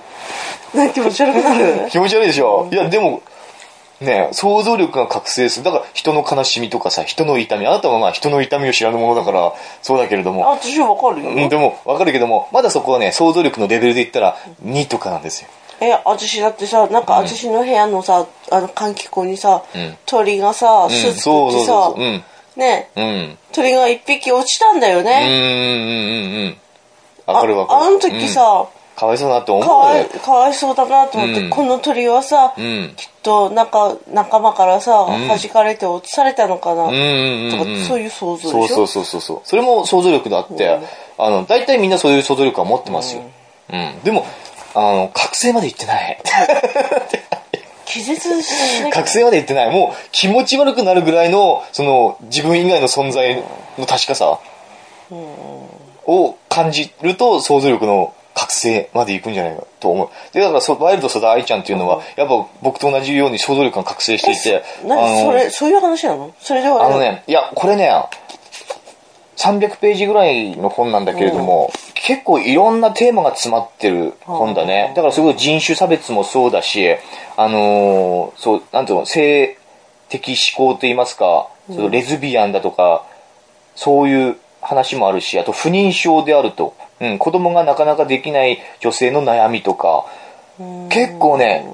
[0.73, 1.87] なんか気持ち悪くなる。
[1.89, 3.21] 気持ち悪いでしょ、いやでも
[4.01, 5.65] ね想像力が覚醒する。
[5.65, 7.65] だから人の悲しみとかさ人の痛み。
[7.67, 15.47] あなたはまあ人の痛みを知らぬものだからそうだけれどあも私わかるよ、うんでも分かるけどもまだそこはね想像力のレベルで言ったら2とかなんですよ
[15.87, 19.63] え私だってさなんか私の部屋のさあの換気口にさ、ん。
[20.05, 22.23] 鳥がさ巣作そうそうってさそうそううん。
[22.55, 22.89] ね。
[22.95, 23.37] うん。
[23.51, 25.33] 鳥が一匹落ちたんだようんうんね、うん
[26.37, 26.57] うんうん。
[27.25, 27.79] 分かる分かる。
[27.79, 30.05] ああの時さ、かわいそうだなって思うよ。
[30.23, 31.49] かわいそうだなと思って、うん。
[31.49, 32.93] この鳥はさ、ん。
[32.95, 38.67] きっとなんか仲間からさ、弾かれて落とされたのかな、うんとかうんそういう想像でしょ？
[38.67, 39.41] そうそうそうそうそう。
[39.43, 40.79] それも想像力があって、
[41.17, 43.23] あの大体みんなそういう想像力は持ってますよ、
[43.73, 43.99] うん。
[44.03, 44.25] でも
[44.75, 46.21] あの覚醒までいってない。
[47.85, 48.91] 気絶しない。
[48.91, 49.71] 覚醒までいってない。
[49.71, 53.35] もう気持ち悪くなるぐらいのその自分以外の存在
[53.77, 54.39] の確かさ。
[56.07, 60.09] を感じると想像力の覚醒までいくんじゃないかと思う。
[60.33, 66.33] でだからそワイルドソダ愛ちゃんっていうのは、やっぱ僕と同じように想像力が覚醒していて何それそういう話なの？
[66.39, 67.89] それではあのね、いや、これね、
[69.35, 74.93] 300ページぐらいの本なんだけれども、結構いろんなテーマが詰まってる本だね。
[74.95, 76.95] だからすごい人種差別もそうだし、
[77.35, 79.57] あのーそう、なんていうの、性
[80.09, 83.05] 的思考といいますか、そのレズビアンだとか、
[83.75, 86.75] そういう話もあるし、あと不妊症であると。
[87.01, 90.05] うん、子供がなかなかできない女性の悩みとか、
[90.89, 91.67] 結構ね、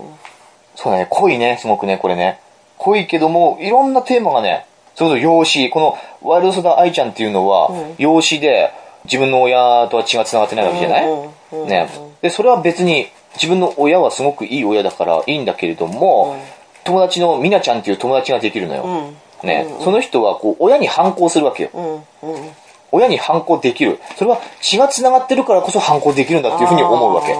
[0.76, 2.39] そうだね、濃いね、すごくね、これね。
[2.78, 8.71] 濃いけども、いろんなテーマがね、それこそ養子、このワイルドソダ愛ちゃんっていうのは、養子で
[9.06, 11.06] 自分の親とは血が繋がってないわけじゃない、
[11.67, 11.89] ね。
[12.21, 16.38] で、それは別に自分の親はすごくいい親だからいいんだけれども、
[16.84, 18.84] 友達のミナちゃんっていう友達ができるのよ。
[18.84, 19.47] うん。
[19.47, 22.04] ね、その人はこう親に反抗するわけよ。
[22.91, 23.99] 親に反抗できる。
[24.17, 27.34] それは血が繋がってるからこそ反抗できるんだっていうふうに思うわけ。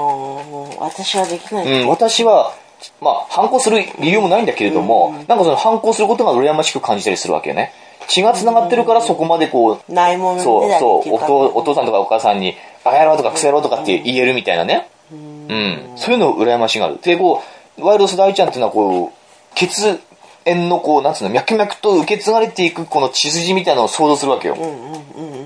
[0.80, 2.54] 私はできない、うん、私は、
[3.02, 7.74] まあ、反抗する理由もないんだけれども、なんかその反抗することが羨ましく感じたりするわけよね。
[8.08, 14.88] 血が繋がってるからそこまでこう、ないものそうそうお父お父さんとかお母さんに「バカ野郎」とか「クソ野郎」とかって言えるみたいなね。
[15.12, 15.92] うん。
[15.96, 17.00] そういうの羨ましがある。
[17.02, 17.44] でこ
[17.78, 20.00] うワイルドス大ちゃんっていうのはこう血
[20.46, 24.58] 縁のこうなんつうの脈々と受け継がれていくこの血筋みたいなのを想像するわけよ。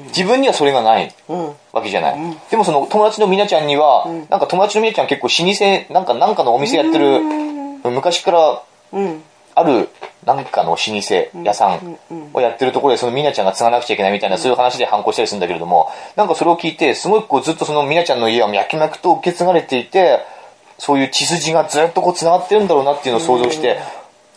[0.08, 1.54] 自分にはそれがないうん。
[1.74, 7.20] わけじゃない、でもその友達のみなちゃんには、なんか友達のみなちゃん結構老舗なんかなんかのお店やってる
[7.90, 9.24] 昔からうん。
[9.56, 9.88] ある
[10.26, 10.92] なんかの老舗
[11.44, 11.98] 屋さん
[12.34, 20.20] をやってるところでそのみなちゃんが継がなくちゃいけないみたいなそういう話で反抗したりするんだけれどもなんかそれを聞いてすごいこうずっとそのみなちゃんの家は脈々と受け継がれていて
[20.78, 23.80] そういう血筋がずっとこう繋がってるんだろうなっていうのを想像して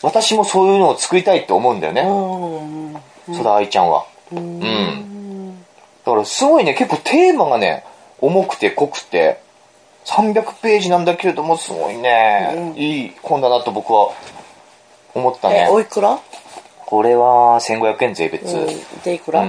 [0.03, 2.03] 私もそういうのを作りたいって思うんだよね。
[2.03, 3.35] うん。
[3.35, 4.07] ソダ愛ちゃんは。
[4.33, 5.59] うん。
[6.05, 6.75] だからすごいね。
[6.75, 7.85] 結構テーマがね
[8.21, 9.41] 重くて濃くて
[10.05, 14.13] 300ページなんだけれどもすごいね、いい本だなと僕は
[15.15, 15.67] 思ったね。
[15.69, 16.19] えおいくら？
[16.87, 18.63] これは1500円税別、うん。
[18.63, 18.69] うん
[19.05, 19.43] でいくら？
[19.43, 19.47] あ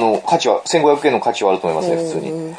[0.00, 2.54] の価値は1500円の価値はあると思いますね普通に。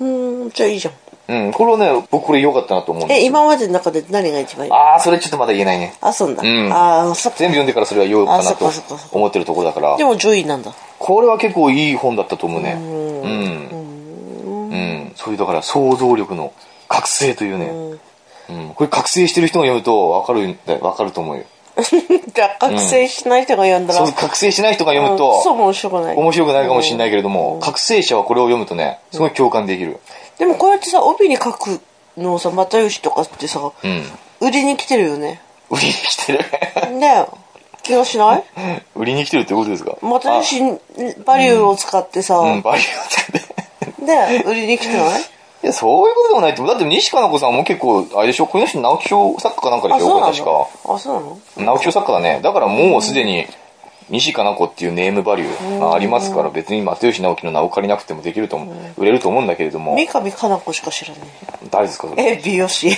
[0.00, 0.94] うんじゃあいいじゃん
[1.28, 3.24] うんこれはね僕これ良かったなと思うんですよ。
[3.24, 4.72] え今までの中で何が一番いい？
[4.72, 5.94] ああそれちょっとまだ言えないね。
[6.00, 6.72] あそうなんだ、うん。
[6.72, 7.38] ああそっか。
[7.38, 9.16] 全部読んでからそれは言おうかあそっなとかそっかそっか。
[9.16, 9.96] 思ってるところだから。
[9.96, 10.72] でも10位なんだ。
[10.98, 12.72] これは結構いい本だったと思うね。
[12.74, 14.70] うん。
[14.70, 15.12] うん。
[15.16, 16.52] そういうだから想像力の
[16.88, 17.98] 覚醒というね、
[18.50, 18.74] うん。
[18.74, 21.44] これ覚醒してる人が読むと分かるんだ分かると思うよ。
[22.34, 25.18] じゃあ覚醒しない人が読んだら、そう覚醒しない人が読むうん。
[25.18, 26.16] そうと面白くない。
[26.16, 29.98] 面白くないかもしれないけれども覚醒者はこれを読むとねすごい共感できる
[30.38, 31.80] でもこうやってさ帯に書く
[32.16, 34.02] のをさ又吉とかってさ、うん。
[34.40, 35.40] 売りに来てるよね。
[35.70, 36.38] 売りに来てる？
[36.98, 37.26] ねえ。
[37.82, 38.44] 気がしない？
[38.96, 39.96] 売りに来てるってことですか？
[40.02, 40.60] 又吉
[41.24, 44.06] バリューを使ってさ、あうんバリューを使って。
[44.38, 45.20] で売りに来てない？
[45.64, 46.62] いやそういうことでもないって。
[46.62, 48.46] だって西加奈子さんも結構あれでしょ？
[48.46, 50.20] この人直木賞作家かなんかでしょ？
[50.20, 50.44] 確か。
[50.44, 51.38] のあそうなの？
[51.72, 52.40] 直木賞作家だね。
[52.42, 53.46] だからもうすでに
[54.08, 58.76] 西加奈子っていうネームバリューがありますから別に又吉直樹の名を借りなくてもできると思う。
[58.98, 59.96] 売れると思うんだけれども。
[59.96, 61.28] 三上かな子しか知らない。
[61.70, 62.32] 誰ですかそれ？
[62.34, 62.88] え美容師。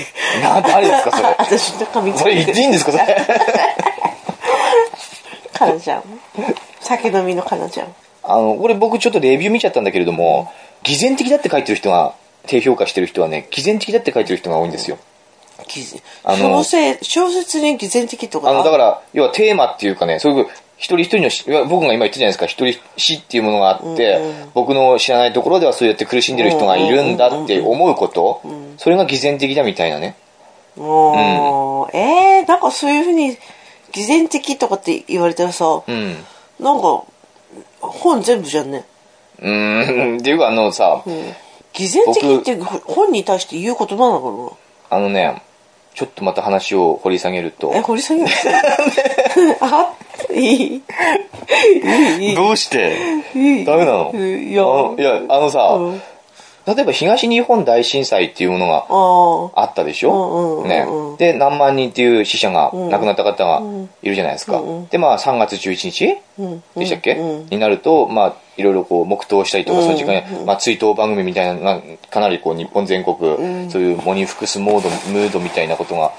[0.42, 1.28] な誰ですかそれ？
[1.38, 3.06] 私の髪それ言っていいんですかそれ？
[5.52, 6.02] かなちゃん
[6.80, 12.14] 酒飲みのかなちゃんあのこれ僕ちょっとレビュー見ちゃったんだけれども偽善的だって書いてる人が
[12.46, 14.98] 低評価してる人はね偽善的だって書いてる人が多いんですよ。
[16.24, 18.50] あの小説小説に偽善的とか？
[18.50, 20.46] あのだから要はテーマっていうかねそういう
[20.78, 22.46] 一人一人の僕が今言ったじゃないですか。
[22.46, 24.20] 一人死っていうものがあって、
[24.54, 28.42] 僕の知らないところではそうやって苦しんでる人がいるんだって思うこと、
[28.76, 30.16] それが偽善的だみたいなね。
[30.76, 33.36] もう、えー、なんかそういうふうに
[33.92, 36.16] 偽善的とかって言われたらさ、うん。
[36.60, 37.02] なんか、
[37.80, 38.84] 本全部じゃんね。
[39.40, 41.02] うーん、っていうかあのさ、
[41.72, 44.56] 偽善的って本に対して言う言葉なの
[44.90, 45.42] あのね、
[45.98, 47.72] ちょっとまた話を掘り下げると。
[47.74, 48.26] え、、堀さんが
[49.60, 49.92] あ
[50.32, 50.82] いい。
[52.36, 52.96] どうして？
[53.34, 53.64] いい。
[53.64, 54.12] ダメなの？
[54.14, 56.02] いや、あのいや、あのさ、うん
[56.74, 58.86] 例えば東日本大震災っていうものが
[59.62, 60.64] あったでしょ？
[60.66, 60.86] ね。
[61.18, 63.62] で、何万人っていう死者が、亡くなった方が
[64.02, 64.60] いるじゃないですか。
[64.90, 66.62] で、まあ3月11日うん。
[66.76, 67.12] でしたっけ？
[67.14, 67.46] うん。
[67.46, 73.16] になると、まあ、いろいろこう、黙祷したりとか、その時間に、まあ、追悼番組みたいなのが、かなりこう、日本全国、
[73.70, 76.12] そういうモニフクスモード、ムードみたいなことが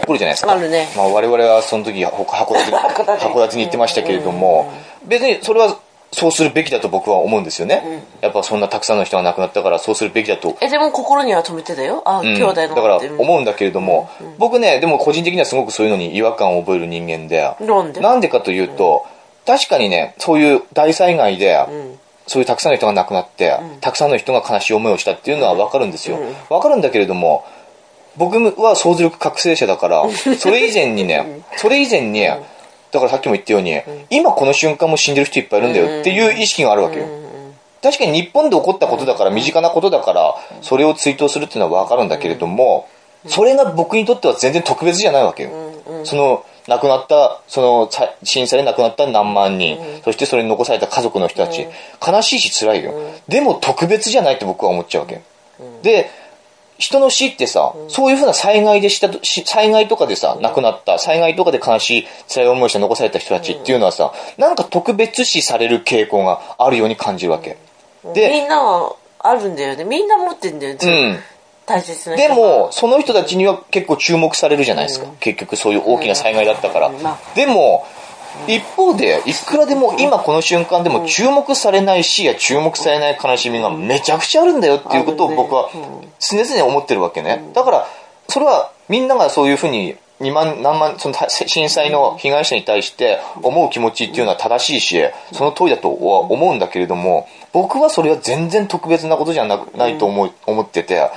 [0.00, 0.52] 起こるじゃないですか。
[0.52, 0.88] あるね。
[0.96, 2.14] まあ、我々はその時、 函
[3.40, 4.70] 館に行ってましたけれども、
[5.04, 5.76] 別にそれは、
[6.12, 8.04] そうするべきだと僕は思うんですよね。
[8.20, 10.56] やっぱそんなたくさんの人が亡くなったから、そうするべきだと。
[10.60, 12.02] え、でも心には止めてたよ。
[12.04, 12.34] あ、うん。
[12.36, 18.00] 兄弟のだから思うんだけれども、僕ねでも個人的にはすごくそういうのに違和感を覚える人間でなんで？
[18.00, 19.04] なんでかというと、
[19.46, 21.98] 確かにねそういう大災害で、ん。
[22.26, 27.44] そういうたくさんの人が亡くなって、たくさんの人が悲しい思いをしたっていうのは分かるんですよ、分かるんだけれども
[28.16, 30.04] 僕は想像力覚醒者だから
[30.38, 32.26] それ以前にねそれ以前に、
[32.96, 33.80] だからさっきも言ったように、
[34.10, 37.06] 今この瞬間も死んでる人いっぱいいるんだよっていう意識があるわけよ、
[37.82, 42.88] 確かに日本で起こったことだから身近なことだからそれを追悼するっていうのは分かるんだけれども
[43.26, 45.50] それが僕にとっては全然特別じゃないわけよ。
[46.04, 51.66] その亡くなったそのさ震災で亡くなった何万人そしてそれに残された家族の人たち。
[52.04, 52.92] 悲しいし辛いよ。
[53.28, 55.20] でも特別じゃないって僕は思っちゃうわけ。
[55.82, 56.10] で
[56.78, 67.56] 人の死ってさ、そういうふうな災害でした災害とかでさ、亡くなった、災害とかで悲しい、辛い思いして残された人たちっていうのはさ、なんか特別視される傾向があるように感じるわけ。
[68.14, 69.84] で、みんなはあるんだよね。
[69.84, 70.78] みんな持ってんだよね。
[70.82, 71.18] うん。
[71.66, 75.06] 大切なでも、その人たちには結構注目されるじゃないですか。
[75.18, 76.90] 結局そういう大きな災害だったから。
[76.90, 77.84] までも、
[78.46, 85.70] 一方で、いくらでも今この瞬間でも注目されない死や注目されない悲しみがめちゃくちゃあるんだよっていうことを僕は
[86.18, 87.50] 常々思ってるわけね。
[87.54, 87.86] だから、
[88.28, 101.10] それはみんながそういうふうに2万、何万、その震災の被害者に対して思う気持ちっていうのは正しいし、その通りだとは思うんだけれども、僕はそれは全然特別なことじゃなくないと思う思ってて、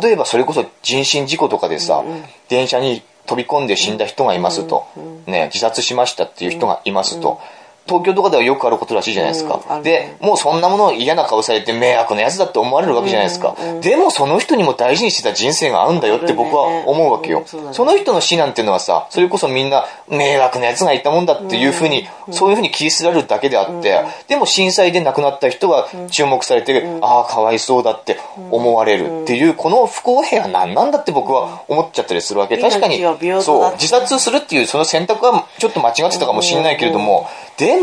[0.00, 2.04] 例えばそれこそ人身事故とかでさ、
[2.48, 4.86] 電車に飛び込んで死んだ人がいますと、
[5.26, 7.40] ね、自殺しましたっていう人がいますと、
[7.86, 9.60] 東京とかではよくあることらしいじゃないですか。
[9.70, 13.56] うんで、もうそんなものを嫌な顔されて迷惑なやつだって思われるわけじゃないですか。
[13.80, 17.40] でもその人にも大事にしてた人生があるんだよって僕は思うわけよ。
[17.40, 17.72] うんそね。
[17.72, 28.18] その人の死なんていうのはさ、それこそみんな迷惑なやつがいたもんだっていうふうに、そういうふうに切り捨てられるだけであって、でも震災で亡くなった人は注目されて、ああ、かわいそうだって
[28.50, 32.58] 思われるっていう、この不公平は何なんだって僕は思っちゃったりするわけ。
[32.58, 33.00] 確かに
[33.42, 37.81] そう、自殺するっていうその選択はちょっと間違ってたかもしれないけれども、でも、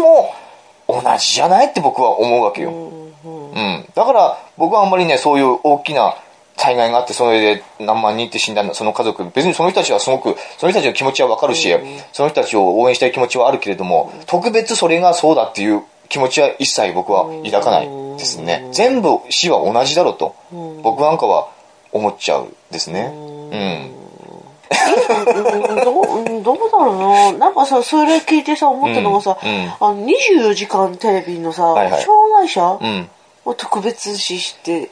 [0.87, 2.71] 同じじゃないって僕は思うわけよ。
[2.71, 3.27] う
[3.59, 3.85] ん。
[3.93, 6.15] だから、僕はあんまりね、そういう大きな
[6.57, 11.73] 災害があって、それで何万人って死んだその家族、別にその人たちはすごく、その人たちの気持ちはわかるし、
[12.11, 18.67] その人たちを応援したい気持ちはあるけれども、特別それがそうだっていう気持ちは一切僕は抱かないですね。
[18.71, 20.35] 全部死は同じだろうと、
[20.83, 21.47] 僕なんかは
[21.91, 23.11] 思っちゃうですね。
[23.13, 23.98] うん。
[26.25, 27.31] うんどどうだろうな。
[27.33, 33.09] なんかさ、それ聞いてさ、思ったのがさ、うんうんあの、24時間テレビのさ、はいはい障害者うん。
[33.45, 34.89] を特別視して、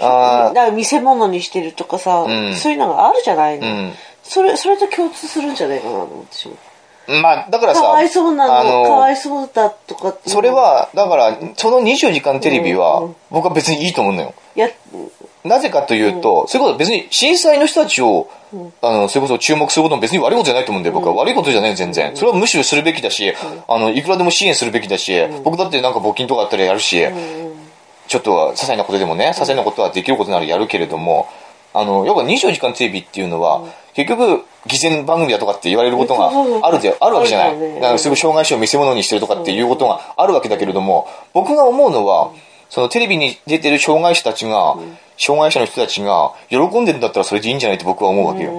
[0.00, 7.22] あーだ見せ物にしてるとかさ、んそういうのがあるじゃないの、うんそれ、それと共通するんじゃないかなと思ってしまう。
[7.22, 14.34] まあ、だからさ、かわいそうなあの、かわいそうだとかそれ、は、だから、その24時間テレビは、僕は別にいいと思うのよ。
[14.54, 14.68] や、
[15.44, 18.28] なぜかというと、そういうことは別に震災の人たちを、
[18.82, 21.14] あの、それこそ注目することも別に悪いことじゃないと思うんだよ、僕は。
[21.14, 22.16] 悪いことじゃないよ、全然。
[22.16, 23.32] それはむしろするべきだし、
[23.68, 27.04] あの、いくらでも支援するべきだし、僕だってなんか募金とかあったらやるし、
[28.08, 31.28] ちょっとは些細なことでもね、些細なことはできることならやるけれども、
[31.74, 33.62] あの、やっぱ24時間テレビっていうのは、
[33.94, 37.48] 結局、偽善番組だとかって言われることがそうそうそうあるで、あるわけ じゃない。
[37.48, 42.30] あるよねだからすぐ障害者を見せ物にしてるとかっていうことがあるわけだけれども、僕が思うのは、
[42.68, 44.76] そのテレビに出てる障害者たちが、
[45.16, 48.52] 障害者の人たちが喜んでるんだったらそれでいいんじゃないって僕は思うわけよ。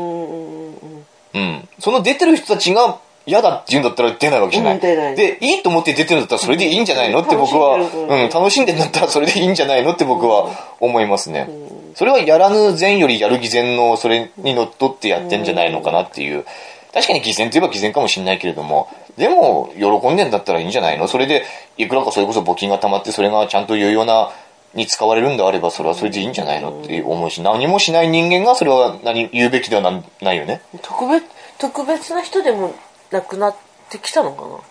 [1.33, 1.69] うん。
[1.79, 4.73] その出てる人たちが嫌だって言うんだったら出ないわけじゃない。
[4.75, 7.79] うん出ないで、いいと思って出てるんだったらそれでいいんじゃないのって僕は、う
[8.27, 10.49] ん、楽しんでるんだったらそれでいいんじゃないのって僕は
[10.79, 11.47] 思いますね。
[11.95, 16.45] それはやらぬ善よりやる偽善のそれにのっとってやってんじゃないのかなっていう。
[16.93, 21.07] 確かに偽善といえば偽善かもしれないけれども、でも喜んでんだったらいいんじゃないの？
[21.07, 21.43] それで、
[21.77, 24.31] いくらかそれこそ募金が溜まってそれがちゃんと有用な、
[24.73, 26.81] に使われるんであればそれはそれでいいんじゃないの？
[26.81, 30.61] って思うし、何もしない人間がそれは何言うべきではなないよね。
[30.81, 31.25] 特別、
[31.57, 32.73] 特別な人でも
[33.11, 33.55] なくなっ
[33.89, 34.63] てきたのか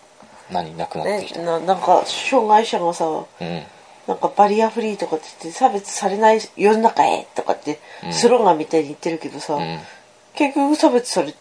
[0.50, 3.62] 何なくなってきた、ななんか障害者がさうん。
[4.06, 7.78] なんかバリアフリーとかって言って差別されない世の中へとかって
[8.10, 9.78] スローガンみたいに言ってるけどさ、うん。
[10.34, 11.38] 結局差別されて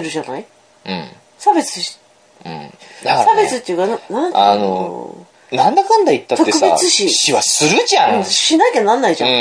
[0.00, 0.46] るじゃない？
[0.86, 1.08] うん。
[1.38, 1.98] 差別し
[2.44, 2.72] うん。
[3.04, 7.08] だから、差ね、別っていうかななんあのなんだかんだ言ったってさ特別視。
[7.10, 9.34] 視はするじゃん、うんしなきゃなんないじゃん、うん。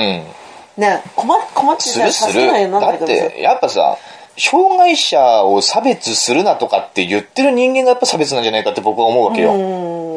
[0.77, 2.41] ね困っ困ってたらするする。
[2.41, 3.97] 助けないよなんだってやっぱさ
[4.37, 9.51] 障害者を差別するなとかって言ってる人間がやっぱ差別なんじゃないかって僕は思うわけよ、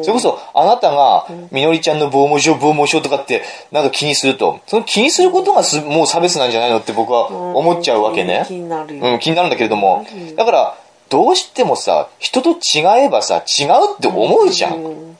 [0.03, 8.45] それこそあなたがみのりちゃんの防毛症防毛症とかってなんか気にするとその気にすることがすもう差別なんじゃないのって僕は思っちゃうわけね。
[8.47, 10.05] 気になるよ、うん、気になるんだけれども
[10.35, 10.77] だから
[11.09, 15.17] どうしてもさ人と違えばさ違うって思うじゃん、うん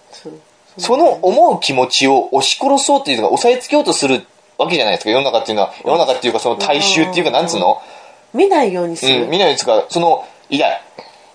[0.78, 4.26] その思う気持ちを押し殺そうっていうのが抑えつけようとする
[4.58, 5.10] わけじゃないですか。
[5.10, 7.82] 世の中っていうのは世の中っていうかその大衆っていうかなんつうの？
[8.34, 10.68] 見ないようにする、うん、見ないですかそのいや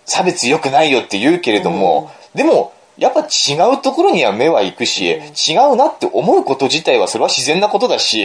[0.04, 8.24] 差別良くないよって言うけれども、でもやっぱ違うところには目は行くし、違うなって思うこと自体はそれは自然なことだし、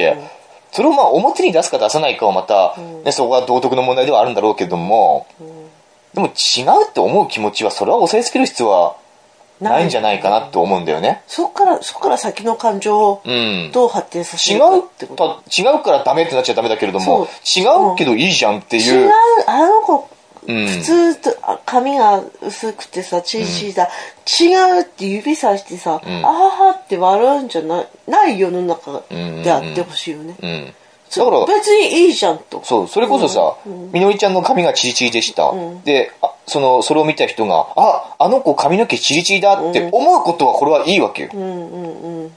[0.72, 5.26] それをまあ表に出すか出さないかはまた、ね、そこは道徳の問題ではあるんだろうけども、
[6.14, 8.96] でも違うって思う気持ちはそれは抑えつける必要は
[9.62, 9.86] ない。
[9.86, 11.24] んじゃないかなって思うんだよね。
[11.28, 13.72] そっからそっから先の感情をうん。
[13.72, 14.70] どう発展させ違るか。
[14.70, 17.62] うってことた違うからダメってなっちゃダメだけれども違
[17.93, 19.07] うけどいいじゃんって違いう。
[19.07, 19.12] う、
[19.47, 20.09] あの子
[20.47, 23.89] うん、普通とあ髪が薄くてさチリチリだ、
[24.39, 26.26] 違うって指さしてさ、ん。
[26.26, 30.74] あははって笑うんじゃないない世の中であってほしいよね、うん、
[31.09, 32.59] そだから別にいいじゃんと。
[32.64, 33.55] そうそれこそさ、
[33.91, 35.53] みのりちゃんの髪がチリチリでした、
[35.84, 42.28] であそのそれを見た人がああの子髪の毛チリチリだって思うことはこれはいいわけよ、うんうんうん。
[42.28, 42.32] ね。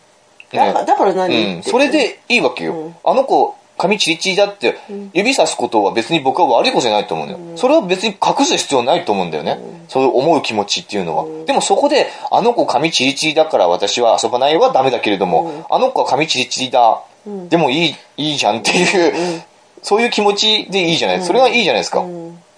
[0.53, 4.79] だからだから何、うん、それでいいわけよ、あの子髪チリチリだって
[5.13, 19.43] 指さすことは別に僕は悪いことじゃないと思うんだよ、それは別に隠す必要ないと思うんだよね、そういう思う気持ちっていうのは、でもそこであの子髪チリチリだから私は遊ばないはダメだけれども、あの子は髪チリチリだ、でもいいいいじゃんっていう、
[19.83, 22.05] そういう気持ちでいいじゃない、それがいいじゃないですか、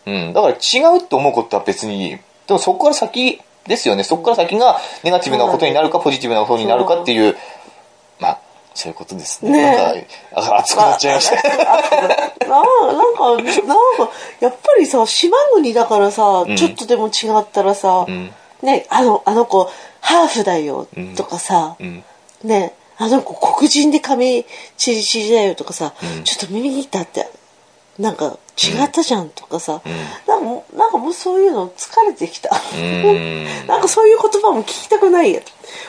[0.06, 0.32] うん。
[0.32, 4.04] だから違うって思うことは別にでもそこから先ですよね。
[4.04, 7.36] そこから先がネガティブなことになるかポジティブなことになるかっていう
[8.20, 8.40] まあ
[8.74, 9.50] そういうことですね。
[9.50, 9.76] ね
[10.34, 11.36] なんかあ 熱くなっちゃいました。
[11.36, 12.62] なな
[13.10, 18.06] んかなんかやっぱりさ島国だからさ、ちょっとでも違ったらさ、
[18.62, 20.86] ねあのあの子ハーフだよ
[21.16, 22.04] とかさ、ん。
[22.44, 24.46] ねあの子黒人で髪
[24.76, 25.92] チリチリだよとかさ、
[26.24, 27.28] ちょっと耳にだって
[27.98, 29.80] なんか違ったじゃんとかさ、
[30.26, 33.44] なんかもうなんかもうそういうの疲れてきた、ん。
[33.66, 35.40] なんかそういう言葉も聞きたくないよ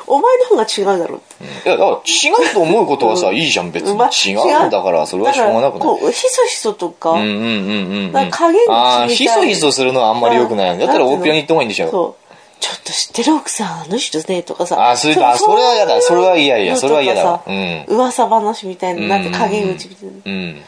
[0.07, 1.21] お前の方が違うだろうっ
[1.63, 1.69] て。
[1.69, 3.71] いやだから違うと思うことはさ、いいじゃん。
[3.71, 6.11] 別にまあ違うんだからそれはしょうがなくない？
[6.13, 8.11] ひそひそとか、うんうんうんうんうん。
[8.13, 10.77] なんか影口みたいああひそひそするのはあんまり良くない。
[10.77, 11.91] だったら大っぴらに言った方がいいんでしょ。
[11.91, 12.23] そう。
[12.59, 14.89] ちょっと知ってる奥さんあの人ねとかさ。
[14.89, 16.01] あそれだうそれは嫌だ。
[16.01, 17.39] それは嫌嫌それは嫌だわ。
[17.39, 20.13] とかさ噂話みたいななんて陰口みたいな。
[20.25, 20.61] うん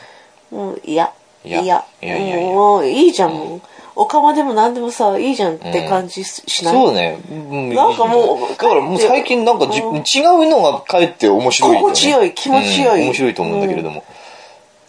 [0.52, 1.14] もう嫌いや
[1.44, 3.32] いやいやいやいやもういいじゃん。
[3.32, 3.62] もう
[3.96, 9.98] おかまでも何でもさいいじゃんって感じしない、そうね、うんなんかもうだからもう最近なんかじ、うん。
[9.98, 11.82] 違うのがかえって面白いよね。
[11.82, 13.02] 心地よい気持ちよい。
[13.02, 14.06] うん面白いと思うんだけれども、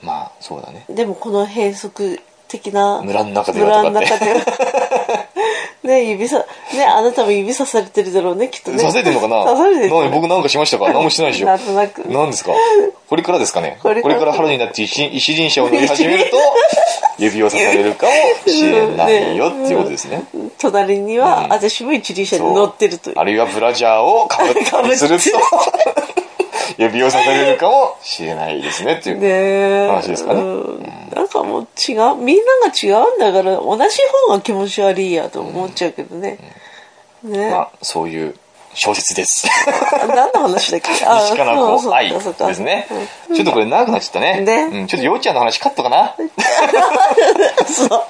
[0.02, 0.84] まあそうだね。
[0.88, 2.20] でもこの閉塞
[2.50, 3.00] 的な。
[3.02, 4.40] 村の中では村の中では
[5.84, 6.44] ね指さ
[6.74, 8.78] ねあなたも指さされてるだろうねきっとね。
[8.80, 9.44] させてんのかな？
[9.44, 9.90] 刺されてる。
[9.90, 10.92] 何僕なんかしましたか？
[10.92, 11.46] 何もしてないでしょ。
[11.46, 12.02] なんとなく。
[12.08, 12.52] 何ですか？
[13.08, 13.78] これからですかね？
[13.80, 14.32] これから。
[14.32, 16.36] 春になって一一輪車を乗り始めると
[17.18, 18.12] 指を刺されるかも
[18.50, 20.24] しれないよっていうことですね。
[20.58, 23.18] 隣には、私も一輪車に乗ってるという。
[23.18, 25.24] あるいはブラジャーをかぶったりすると
[26.78, 30.40] 指を刺されるかもしれないですねっていう話ですかね。
[30.40, 30.44] う
[30.80, 30.82] ん。
[31.14, 33.96] なんかもう違うみんなが違うんだから同じ
[34.28, 36.38] 方が気持ち悪いやと思っちゃうけどね、
[37.22, 38.34] ね、まあそういう
[38.74, 39.48] 小説です。
[40.08, 40.90] 何の話だっけ？
[41.04, 42.20] あ西加奈子愛で
[42.54, 42.86] すね。
[43.34, 44.40] ちょっとこれ長くなっちゃったね。
[44.42, 44.62] ね。
[44.62, 46.14] うん、ちょっとようちゃんの話カットかな？
[47.66, 48.04] そう